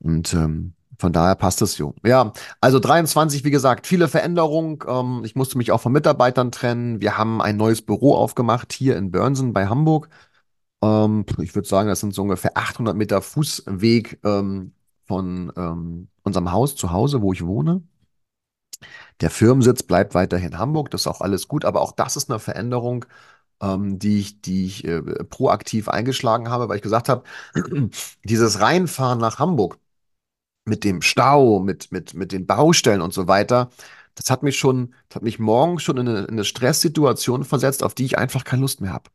Und 0.00 0.32
ähm, 0.34 0.74
von 0.98 1.12
daher 1.12 1.34
passt 1.34 1.62
es 1.62 1.74
so. 1.74 1.94
Ja, 2.04 2.32
also 2.60 2.78
23, 2.78 3.44
wie 3.44 3.50
gesagt, 3.50 3.86
viele 3.86 4.08
Veränderungen. 4.08 4.78
Ähm, 4.86 5.22
ich 5.24 5.34
musste 5.34 5.58
mich 5.58 5.72
auch 5.72 5.80
von 5.80 5.92
Mitarbeitern 5.92 6.52
trennen. 6.52 7.00
Wir 7.00 7.16
haben 7.18 7.40
ein 7.40 7.56
neues 7.56 7.82
Büro 7.82 8.14
aufgemacht 8.14 8.72
hier 8.72 8.96
in 8.96 9.10
Börnsen 9.10 9.52
bei 9.52 9.66
Hamburg. 9.66 10.08
Ähm, 10.82 11.24
ich 11.40 11.54
würde 11.54 11.68
sagen, 11.68 11.88
das 11.88 12.00
sind 12.00 12.14
so 12.14 12.22
ungefähr 12.22 12.56
800 12.56 12.96
Meter 12.96 13.22
Fußweg 13.22 14.20
ähm, 14.24 14.72
von 15.10 15.52
ähm, 15.56 16.08
unserem 16.22 16.52
Haus 16.52 16.76
zu 16.76 16.92
Hause, 16.92 17.20
wo 17.20 17.32
ich 17.32 17.44
wohne. 17.44 17.82
Der 19.20 19.30
Firmensitz 19.30 19.82
bleibt 19.82 20.14
weiterhin 20.14 20.56
Hamburg, 20.56 20.88
das 20.92 21.00
ist 21.00 21.06
auch 21.08 21.20
alles 21.20 21.48
gut, 21.48 21.64
aber 21.64 21.80
auch 21.80 21.90
das 21.90 22.14
ist 22.16 22.30
eine 22.30 22.38
Veränderung, 22.38 23.06
ähm, 23.60 23.98
die 23.98 24.20
ich, 24.20 24.40
die 24.40 24.66
ich 24.66 24.84
äh, 24.84 25.02
proaktiv 25.24 25.88
eingeschlagen 25.88 26.48
habe, 26.48 26.68
weil 26.68 26.76
ich 26.76 26.82
gesagt 26.82 27.08
habe, 27.08 27.24
dieses 28.24 28.60
Reinfahren 28.60 29.18
nach 29.18 29.40
Hamburg 29.40 29.78
mit 30.64 30.84
dem 30.84 31.02
Stau, 31.02 31.58
mit, 31.58 31.90
mit, 31.90 32.14
mit 32.14 32.30
den 32.30 32.46
Baustellen 32.46 33.00
und 33.02 33.12
so 33.12 33.26
weiter, 33.26 33.70
das 34.14 34.30
hat 34.30 34.44
mich 34.44 34.58
schon, 34.58 34.94
hat 35.12 35.24
mich 35.24 35.40
morgens 35.40 35.82
schon 35.82 35.96
in 35.98 36.08
eine, 36.08 36.20
in 36.20 36.30
eine 36.30 36.44
Stresssituation 36.44 37.44
versetzt, 37.44 37.82
auf 37.82 37.94
die 37.94 38.04
ich 38.04 38.16
einfach 38.16 38.44
keine 38.44 38.62
Lust 38.62 38.80
mehr 38.80 38.92
habe. 38.92 39.10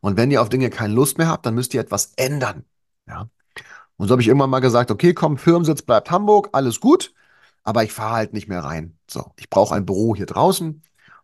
Und 0.00 0.16
wenn 0.16 0.32
ihr 0.32 0.42
auf 0.42 0.48
Dinge 0.48 0.70
keine 0.70 0.94
Lust 0.94 1.18
mehr 1.18 1.28
habt, 1.28 1.46
dann 1.46 1.54
müsst 1.54 1.72
ihr 1.72 1.80
etwas 1.80 2.14
ändern. 2.16 2.64
Ja. 3.06 3.28
Und 3.96 4.08
so 4.08 4.12
habe 4.12 4.22
ich 4.22 4.28
irgendwann 4.28 4.50
mal 4.50 4.60
gesagt, 4.60 4.90
okay, 4.90 5.14
komm, 5.14 5.38
Firmensitz 5.38 5.82
bleibt 5.82 6.10
Hamburg, 6.10 6.50
alles 6.52 6.80
gut, 6.80 7.14
aber 7.62 7.84
ich 7.84 7.92
fahre 7.92 8.14
halt 8.14 8.32
nicht 8.32 8.48
mehr 8.48 8.64
rein. 8.64 8.98
So, 9.10 9.32
ich 9.36 9.48
brauche 9.50 9.74
ein 9.74 9.86
Büro 9.86 10.14
hier 10.14 10.26
draußen. 10.26 10.82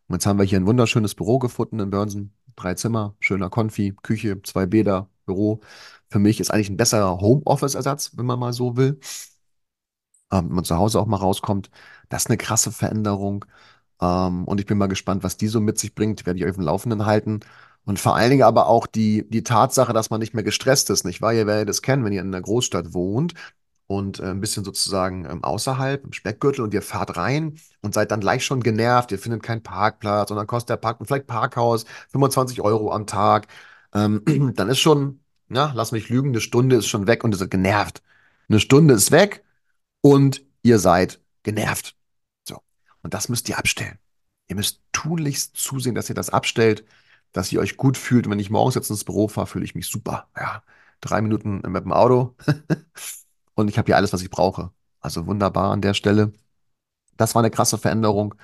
Und 0.08 0.14
jetzt 0.14 0.26
haben 0.26 0.38
wir 0.38 0.44
hier 0.44 0.60
ein 0.60 0.66
wunderschönes 0.66 1.14
Büro 1.14 1.38
gefunden 1.38 1.80
in 1.80 1.90
Börnsen. 1.90 2.34
Drei 2.56 2.74
Zimmer, 2.74 3.14
schöner 3.20 3.50
Konfi, 3.50 3.94
Küche, 4.02 4.42
zwei 4.42 4.66
Bäder, 4.66 5.08
Büro. 5.26 5.60
Für 6.10 6.18
mich 6.18 6.40
ist 6.40 6.50
eigentlich 6.50 6.70
ein 6.70 6.76
besserer 6.76 7.20
Homeoffice-Ersatz, 7.20 8.12
wenn 8.16 8.26
man 8.26 8.38
mal 8.38 8.52
so 8.52 8.76
will. 8.76 9.00
Ähm, 10.30 10.48
wenn 10.48 10.56
man 10.56 10.64
zu 10.64 10.76
Hause 10.76 11.00
auch 11.00 11.06
mal 11.06 11.16
rauskommt. 11.16 11.70
Das 12.08 12.22
ist 12.22 12.28
eine 12.30 12.36
krasse 12.38 12.72
Veränderung. 12.72 13.44
Ähm, 14.00 14.44
und 14.44 14.60
ich 14.60 14.66
bin 14.66 14.78
mal 14.78 14.86
gespannt, 14.88 15.22
was 15.24 15.36
die 15.36 15.48
so 15.48 15.60
mit 15.60 15.78
sich 15.78 15.94
bringt. 15.94 16.26
Werde 16.26 16.38
ich 16.38 16.44
euch 16.44 16.50
auf 16.50 16.56
dem 16.56 16.64
Laufenden 16.64 17.06
halten. 17.06 17.40
Und 17.84 17.98
vor 17.98 18.14
allen 18.14 18.30
Dingen 18.30 18.42
aber 18.44 18.66
auch 18.66 18.86
die, 18.86 19.28
die 19.28 19.42
Tatsache, 19.42 19.92
dass 19.92 20.10
man 20.10 20.20
nicht 20.20 20.34
mehr 20.34 20.44
gestresst 20.44 20.90
ist, 20.90 21.04
nicht 21.04 21.20
wahr? 21.20 21.34
Ihr 21.34 21.46
werdet 21.46 21.68
das 21.68 21.82
kennen, 21.82 22.04
wenn 22.04 22.12
ihr 22.12 22.20
in 22.20 22.28
einer 22.28 22.40
Großstadt 22.40 22.94
wohnt 22.94 23.34
und 23.86 24.20
äh, 24.20 24.26
ein 24.26 24.40
bisschen 24.40 24.64
sozusagen 24.64 25.26
ähm, 25.28 25.44
außerhalb, 25.44 26.04
im 26.04 26.12
Speckgürtel 26.12 26.64
und 26.64 26.74
ihr 26.74 26.82
fahrt 26.82 27.16
rein 27.16 27.58
und 27.80 27.94
seid 27.94 28.10
dann 28.10 28.20
gleich 28.20 28.44
schon 28.44 28.62
genervt. 28.62 29.12
Ihr 29.12 29.18
findet 29.18 29.42
keinen 29.42 29.62
Parkplatz 29.62 30.30
und 30.30 30.36
dann 30.36 30.46
kostet 30.46 30.70
der 30.70 30.76
Park 30.76 30.98
vielleicht 31.04 31.26
Parkhaus 31.26 31.84
25 32.10 32.60
Euro 32.62 32.92
am 32.92 33.06
Tag. 33.06 33.48
Ähm, 33.94 34.22
dann 34.56 34.68
ist 34.68 34.80
schon, 34.80 35.20
ja, 35.50 35.72
lass 35.74 35.92
mich 35.92 36.08
lügen, 36.08 36.30
eine 36.30 36.40
Stunde 36.40 36.76
ist 36.76 36.86
schon 36.86 37.06
weg 37.06 37.24
und 37.24 37.32
ihr 37.34 37.38
seid 37.38 37.50
genervt. 37.50 38.02
Eine 38.48 38.60
Stunde 38.60 38.94
ist 38.94 39.10
weg 39.10 39.44
und 40.00 40.42
ihr 40.62 40.78
seid 40.78 41.20
genervt. 41.42 41.96
So. 42.44 42.58
Und 43.02 43.14
das 43.14 43.28
müsst 43.28 43.48
ihr 43.48 43.58
abstellen. 43.58 43.98
Ihr 44.48 44.56
müsst 44.56 44.80
tunlichst 44.92 45.56
zusehen, 45.56 45.94
dass 45.94 46.08
ihr 46.08 46.14
das 46.14 46.30
abstellt, 46.30 46.84
dass 47.32 47.52
ihr 47.52 47.60
euch 47.60 47.76
gut 47.76 47.96
fühlt. 47.96 48.26
Und 48.26 48.32
wenn 48.32 48.38
ich 48.38 48.50
morgens 48.50 48.74
jetzt 48.74 48.90
ins 48.90 49.04
Büro 49.04 49.28
fahre, 49.28 49.46
fühle 49.46 49.64
ich 49.64 49.74
mich 49.74 49.88
super. 49.88 50.28
Ja, 50.36 50.62
drei 51.00 51.22
Minuten 51.22 51.62
mit 51.66 51.84
dem 51.84 51.92
Auto 51.92 52.36
und 53.54 53.68
ich 53.68 53.78
habe 53.78 53.86
hier 53.86 53.96
alles, 53.96 54.12
was 54.12 54.22
ich 54.22 54.30
brauche. 54.30 54.70
Also 55.00 55.26
wunderbar 55.26 55.72
an 55.72 55.82
der 55.82 55.94
Stelle. 55.94 56.32
Das 57.16 57.34
war 57.34 57.42
eine 57.42 57.50
krasse 57.50 57.78
Veränderung. 57.78 58.34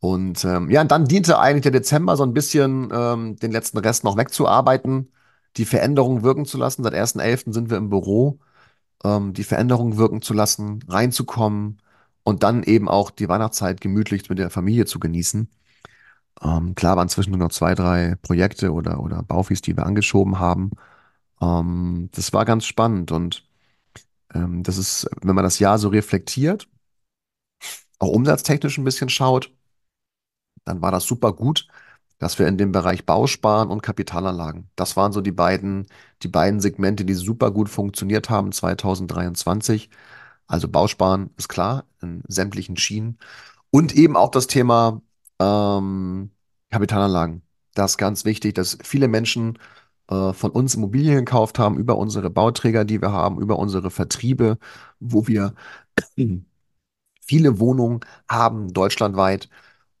Und 0.00 0.44
ähm, 0.44 0.70
ja, 0.70 0.82
und 0.82 0.90
dann 0.90 1.06
diente 1.06 1.38
eigentlich 1.38 1.62
der 1.62 1.72
Dezember 1.72 2.16
so 2.16 2.24
ein 2.24 2.34
bisschen 2.34 2.90
ähm, 2.92 3.36
den 3.36 3.52
letzten 3.52 3.78
Rest 3.78 4.04
noch 4.04 4.16
wegzuarbeiten, 4.16 5.10
die 5.56 5.64
Veränderung 5.64 6.22
wirken 6.22 6.46
zu 6.46 6.58
lassen. 6.58 6.82
Seit 6.84 6.94
1.11. 6.94 7.52
sind 7.52 7.70
wir 7.70 7.78
im 7.78 7.90
Büro 7.90 8.38
ähm, 9.04 9.32
die 9.34 9.44
Veränderung 9.44 9.96
wirken 9.96 10.22
zu 10.22 10.34
lassen, 10.34 10.80
reinzukommen 10.88 11.80
und 12.24 12.42
dann 12.42 12.62
eben 12.64 12.88
auch 12.88 13.10
die 13.10 13.28
Weihnachtszeit 13.28 13.80
gemütlich 13.80 14.28
mit 14.28 14.38
der 14.38 14.50
Familie 14.50 14.86
zu 14.86 14.98
genießen. 15.00 15.48
Ähm, 16.42 16.74
klar 16.74 16.96
waren 16.96 17.08
zwischendurch 17.08 17.40
noch 17.40 17.52
zwei, 17.52 17.74
drei 17.74 18.16
Projekte 18.22 18.72
oder, 18.72 19.00
oder 19.00 19.22
Baufis, 19.22 19.62
die 19.62 19.76
wir 19.76 19.86
angeschoben 19.86 20.38
haben. 20.38 20.70
Ähm, 21.40 22.10
das 22.14 22.32
war 22.32 22.44
ganz 22.44 22.66
spannend 22.66 23.12
und 23.12 23.48
ähm, 24.34 24.62
das 24.64 24.78
ist, 24.78 25.08
wenn 25.22 25.34
man 25.36 25.44
das 25.44 25.58
Jahr 25.60 25.78
so 25.78 25.88
reflektiert, 25.88 26.68
auch 27.98 28.08
umsatztechnisch 28.08 28.78
ein 28.78 28.84
bisschen 28.84 29.08
schaut, 29.08 29.52
dann 30.64 30.82
war 30.82 30.90
das 30.90 31.04
super 31.04 31.32
gut 31.32 31.66
dass 32.18 32.38
wir 32.38 32.46
in 32.48 32.58
dem 32.58 32.72
Bereich 32.72 33.04
Bausparen 33.06 33.68
und 33.70 33.82
Kapitalanlagen, 33.82 34.70
das 34.76 34.96
waren 34.96 35.12
so 35.12 35.20
die 35.20 35.32
beiden, 35.32 35.86
die 36.22 36.28
beiden 36.28 36.60
Segmente, 36.60 37.04
die 37.04 37.14
super 37.14 37.50
gut 37.50 37.68
funktioniert 37.68 38.30
haben 38.30 38.52
2023. 38.52 39.90
Also 40.46 40.68
Bausparen 40.68 41.30
ist 41.36 41.48
klar, 41.48 41.84
in 42.02 42.22
sämtlichen 42.28 42.76
Schienen. 42.76 43.18
Und 43.70 43.94
eben 43.94 44.16
auch 44.16 44.30
das 44.30 44.46
Thema 44.46 45.02
ähm, 45.40 46.30
Kapitalanlagen. 46.70 47.42
Das 47.74 47.92
ist 47.92 47.98
ganz 47.98 48.24
wichtig, 48.24 48.54
dass 48.54 48.78
viele 48.82 49.08
Menschen 49.08 49.58
äh, 50.08 50.32
von 50.32 50.50
uns 50.50 50.74
Immobilien 50.74 51.16
gekauft 51.18 51.58
haben 51.58 51.78
über 51.78 51.96
unsere 51.98 52.30
Bauträger, 52.30 52.84
die 52.84 53.00
wir 53.02 53.12
haben, 53.12 53.40
über 53.40 53.58
unsere 53.58 53.90
Vertriebe, 53.90 54.58
wo 55.00 55.26
wir 55.26 55.54
viele 57.20 57.58
Wohnungen 57.58 58.00
haben, 58.28 58.72
deutschlandweit 58.72 59.48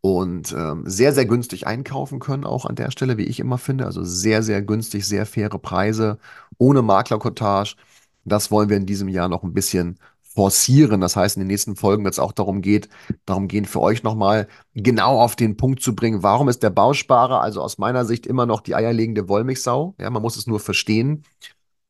und 0.00 0.52
ähm, 0.52 0.84
sehr, 0.86 1.12
sehr 1.14 1.26
günstig 1.26 1.66
einkaufen 1.66 2.18
können, 2.20 2.44
auch 2.44 2.66
an 2.66 2.76
der 2.76 2.90
Stelle, 2.90 3.16
wie 3.18 3.24
ich 3.24 3.40
immer 3.40 3.58
finde. 3.58 3.86
Also 3.86 4.04
sehr, 4.04 4.42
sehr 4.42 4.62
günstig, 4.62 5.06
sehr 5.06 5.26
faire 5.26 5.58
Preise, 5.58 6.18
ohne 6.58 6.82
Maklercottage. 6.82 7.76
Das 8.24 8.50
wollen 8.50 8.68
wir 8.68 8.76
in 8.76 8.86
diesem 8.86 9.08
Jahr 9.08 9.28
noch 9.28 9.42
ein 9.42 9.54
bisschen 9.54 9.98
forcieren. 10.34 11.00
Das 11.00 11.16
heißt, 11.16 11.36
in 11.36 11.40
den 11.40 11.48
nächsten 11.48 11.76
Folgen 11.76 12.04
wird 12.04 12.14
es 12.14 12.18
auch 12.18 12.32
darum 12.32 12.60
geht, 12.60 12.88
darum 13.24 13.48
gehen 13.48 13.64
für 13.64 13.80
euch 13.80 14.02
nochmal 14.02 14.48
genau 14.74 15.20
auf 15.20 15.36
den 15.36 15.56
Punkt 15.56 15.82
zu 15.82 15.94
bringen, 15.94 16.22
warum 16.22 16.48
ist 16.48 16.62
der 16.62 16.70
Bausparer, 16.70 17.40
also 17.40 17.62
aus 17.62 17.78
meiner 17.78 18.04
Sicht 18.04 18.26
immer 18.26 18.46
noch 18.46 18.60
die 18.60 18.74
eierlegende 18.74 19.28
Wollmilchsau? 19.28 19.94
Ja, 20.00 20.10
man 20.10 20.22
muss 20.22 20.36
es 20.36 20.46
nur 20.46 20.60
verstehen. 20.60 21.24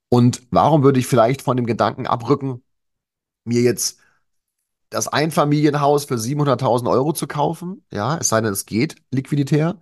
Und 0.08 0.42
warum 0.50 0.82
würde 0.82 1.00
ich 1.00 1.06
vielleicht 1.06 1.42
von 1.42 1.56
dem 1.56 1.66
Gedanken 1.66 2.06
abrücken, 2.06 2.62
mir 3.44 3.62
jetzt 3.62 3.98
das 4.90 5.08
Einfamilienhaus 5.08 6.04
für 6.04 6.18
700.000 6.18 6.88
Euro 6.88 7.12
zu 7.12 7.26
kaufen. 7.26 7.84
Ja, 7.92 8.16
es 8.18 8.28
sei 8.28 8.40
denn, 8.40 8.52
es 8.52 8.66
geht 8.66 8.96
liquiditär. 9.10 9.78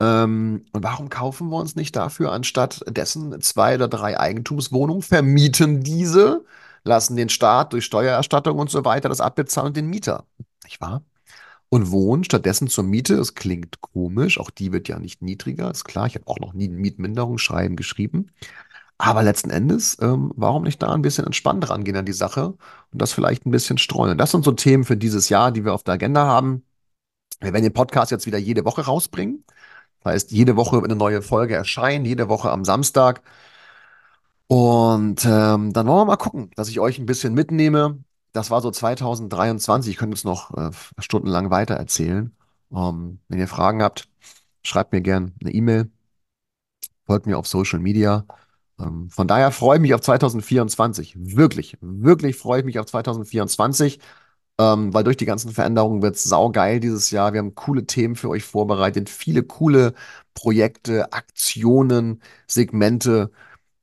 Ähm, 0.00 0.64
und 0.72 0.82
warum 0.82 1.08
kaufen 1.08 1.48
wir 1.50 1.56
uns 1.58 1.76
nicht 1.76 1.96
dafür 1.96 2.32
anstatt 2.32 2.82
dessen 2.88 3.40
zwei 3.40 3.76
oder 3.76 3.88
drei 3.88 4.18
Eigentumswohnungen, 4.18 5.02
vermieten 5.02 5.82
diese, 5.82 6.44
lassen 6.84 7.16
den 7.16 7.28
Staat 7.28 7.72
durch 7.72 7.84
Steuererstattung 7.84 8.58
und 8.58 8.70
so 8.70 8.84
weiter 8.84 9.08
das 9.08 9.20
abbezahlen 9.20 9.68
und 9.68 9.76
den 9.76 9.86
Mieter, 9.88 10.26
nicht 10.64 10.80
wahr? 10.80 11.02
Und 11.68 11.90
wohnen 11.90 12.24
stattdessen 12.24 12.68
zur 12.68 12.84
Miete. 12.84 13.14
Es 13.14 13.34
klingt 13.34 13.80
komisch, 13.80 14.38
auch 14.38 14.50
die 14.50 14.72
wird 14.72 14.88
ja 14.88 14.98
nicht 14.98 15.22
niedriger, 15.22 15.70
ist 15.70 15.84
klar. 15.84 16.06
Ich 16.06 16.14
habe 16.16 16.26
auch 16.26 16.38
noch 16.38 16.52
nie 16.52 16.68
ein 16.68 16.74
Mietminderungsschreiben 16.76 17.76
geschrieben. 17.76 18.30
Aber 18.98 19.22
letzten 19.22 19.50
Endes, 19.50 19.98
ähm, 20.00 20.32
warum 20.36 20.62
nicht 20.64 20.82
da 20.82 20.92
ein 20.92 21.02
bisschen 21.02 21.26
entspannt 21.26 21.68
rangehen 21.70 21.96
an 21.96 22.06
die 22.06 22.12
Sache 22.12 22.48
und 22.92 23.02
das 23.02 23.12
vielleicht 23.12 23.46
ein 23.46 23.50
bisschen 23.50 23.78
streuen? 23.78 24.18
Das 24.18 24.30
sind 24.30 24.44
so 24.44 24.52
Themen 24.52 24.84
für 24.84 24.96
dieses 24.96 25.28
Jahr, 25.28 25.50
die 25.50 25.64
wir 25.64 25.74
auf 25.74 25.82
der 25.82 25.94
Agenda 25.94 26.26
haben. 26.26 26.64
Wir 27.40 27.52
werden 27.52 27.64
den 27.64 27.72
Podcast 27.72 28.10
jetzt 28.12 28.26
wieder 28.26 28.38
jede 28.38 28.64
Woche 28.64 28.82
rausbringen. 28.82 29.44
Das 30.02 30.12
heißt, 30.14 30.32
jede 30.32 30.56
Woche 30.56 30.78
eine 30.82 30.96
neue 30.96 31.22
Folge 31.22 31.54
erscheinen, 31.56 32.04
jede 32.04 32.28
Woche 32.28 32.50
am 32.50 32.64
Samstag. 32.64 33.22
Und 34.48 35.24
ähm, 35.24 35.72
dann 35.72 35.86
wollen 35.86 36.00
wir 36.00 36.04
mal 36.04 36.16
gucken, 36.16 36.50
dass 36.56 36.68
ich 36.68 36.80
euch 36.80 36.98
ein 36.98 37.06
bisschen 37.06 37.34
mitnehme. 37.34 38.02
Das 38.32 38.50
war 38.50 38.60
so 38.60 38.70
2023. 38.70 39.92
Ich 39.92 39.98
könnte 39.98 40.14
es 40.14 40.24
noch 40.24 40.56
äh, 40.56 40.70
stundenlang 40.98 41.50
weiter 41.50 41.74
erzählen. 41.74 42.34
Ähm, 42.72 43.20
wenn 43.28 43.38
ihr 43.38 43.48
Fragen 43.48 43.82
habt, 43.82 44.08
schreibt 44.62 44.92
mir 44.92 45.02
gerne 45.02 45.32
eine 45.40 45.52
E-Mail, 45.52 45.90
folgt 47.06 47.26
mir 47.26 47.38
auf 47.38 47.46
Social 47.46 47.78
Media. 47.78 48.26
Ähm, 48.80 49.10
von 49.10 49.28
daher 49.28 49.50
freue 49.52 49.76
ich 49.76 49.82
mich 49.82 49.94
auf 49.94 50.00
2024. 50.02 51.14
Wirklich, 51.18 51.76
wirklich 51.80 52.36
freue 52.36 52.60
ich 52.60 52.66
mich 52.66 52.78
auf 52.78 52.86
2024, 52.86 54.00
ähm, 54.58 54.94
weil 54.94 55.04
durch 55.04 55.16
die 55.16 55.26
ganzen 55.26 55.52
Veränderungen 55.52 56.02
wird 56.02 56.16
es 56.16 56.24
saugeil 56.24 56.80
dieses 56.80 57.10
Jahr. 57.10 57.32
Wir 57.32 57.40
haben 57.40 57.54
coole 57.54 57.86
Themen 57.86 58.16
für 58.16 58.28
euch 58.30 58.44
vorbereitet, 58.44 59.08
viele 59.10 59.42
coole 59.42 59.94
Projekte, 60.34 61.12
Aktionen, 61.12 62.22
Segmente. 62.46 63.30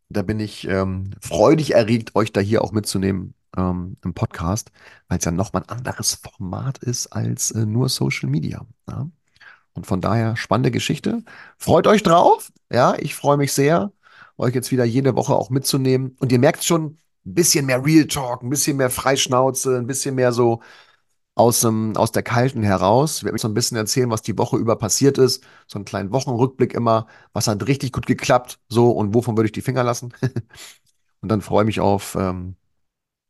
Da 0.10 0.24
bin 0.24 0.39
ich 0.39 0.67
ähm, 0.67 1.12
freudig 1.22 1.74
erregt, 1.76 2.15
euch 2.15 2.34
da 2.34 2.41
hier 2.41 2.63
auch 2.63 2.72
mitzunehmen 2.72 3.36
ähm, 3.56 3.95
im 4.04 4.13
Podcast, 4.13 4.72
weil 5.08 5.19
es 5.19 5.26
ja 5.26 5.32
nochmal 5.32 5.63
ein 5.63 5.78
anderes 5.78 6.15
Format 6.15 6.80
ist 6.80 7.08
als 7.08 7.52
äh, 7.52 7.65
nur 7.65 7.89
Social 7.89 8.30
Media. 8.30 8.65
Ja? 8.89 9.08
Und 9.74 9.86
von 9.88 10.02
daher 10.02 10.36
spannende 10.36 10.72
Geschichte. 10.72 11.24
Freut 11.58 11.88
euch 11.88 12.04
drauf. 12.04 12.52
Ja, 12.72 12.95
ich 12.98 13.15
freue 13.15 13.38
mich 13.38 13.54
sehr 13.54 13.91
euch 14.39 14.56
jetzt 14.56 14.72
wieder 14.72 14.86
jede 14.86 15.15
Woche 15.15 15.36
auch 15.36 15.50
mitzunehmen. 15.50 16.15
Und 16.19 16.32
ihr 16.32 16.39
merkt 16.39 16.63
schon, 16.63 16.98
ein 17.26 17.34
bisschen 17.34 17.65
mehr 17.65 17.84
Real 17.86 18.08
Talk, 18.08 18.41
ein 18.41 18.50
bisschen 18.50 18.78
mehr 18.78 18.89
Freischnauze, 18.89 19.78
ein 19.78 19.88
bisschen 19.88 20.15
mehr 20.15 20.32
so 20.32 20.62
aus, 21.39 21.62
dem, 21.62 21.95
aus 21.95 22.12
der 22.12 22.21
Kalten 22.21 22.63
heraus. 22.63 23.19
Ich 23.19 23.23
werde 23.23 23.34
mich 23.34 23.41
so 23.41 23.47
ein 23.47 23.54
bisschen 23.54 23.78
erzählen, 23.78 24.12
was 24.12 24.21
die 24.21 24.38
Woche 24.38 24.58
über 24.58 24.75
passiert 24.75 25.17
ist. 25.17 25.41
So 25.67 25.78
einen 25.78 25.86
kleinen 25.86 26.12
Wochenrückblick 26.12 26.73
immer. 26.73 27.08
Was 27.32 27.47
hat 27.47 27.65
richtig 27.65 27.93
gut 27.93 28.06
geklappt? 28.06 28.60
So 28.67 28.91
und 28.91 29.13
wovon 29.13 29.38
würde 29.38 29.45
ich 29.45 29.54
die 29.54 29.62
Finger 29.62 29.86
lassen? 29.86 30.13
und 31.21 31.30
dann 31.30 31.39
freue 31.41 31.63
ich 31.63 31.67
mich 31.67 31.80
auf 31.80 32.15
ähm, 32.19 32.56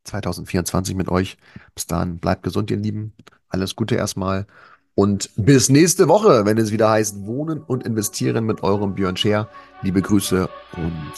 2024 0.04 0.96
mit 0.96 1.08
euch. 1.08 1.36
Bis 1.76 1.86
dann, 1.86 2.18
bleibt 2.18 2.42
gesund, 2.42 2.72
ihr 2.72 2.78
Lieben. 2.78 3.14
Alles 3.48 3.76
Gute 3.76 3.94
erstmal. 3.94 4.48
Und 4.96 5.30
bis 5.36 5.68
nächste 5.68 6.08
Woche, 6.08 6.44
wenn 6.44 6.58
es 6.58 6.72
wieder 6.72 6.90
heißt 6.90 7.24
Wohnen 7.26 7.62
und 7.62 7.84
Investieren 7.84 8.44
mit 8.44 8.64
eurem 8.64 8.96
Björn 8.96 9.16
Scher. 9.16 9.48
Liebe 9.82 10.02
Grüße 10.02 10.48
und 10.76 11.12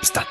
bis 0.00 0.12
dann. 0.12 0.24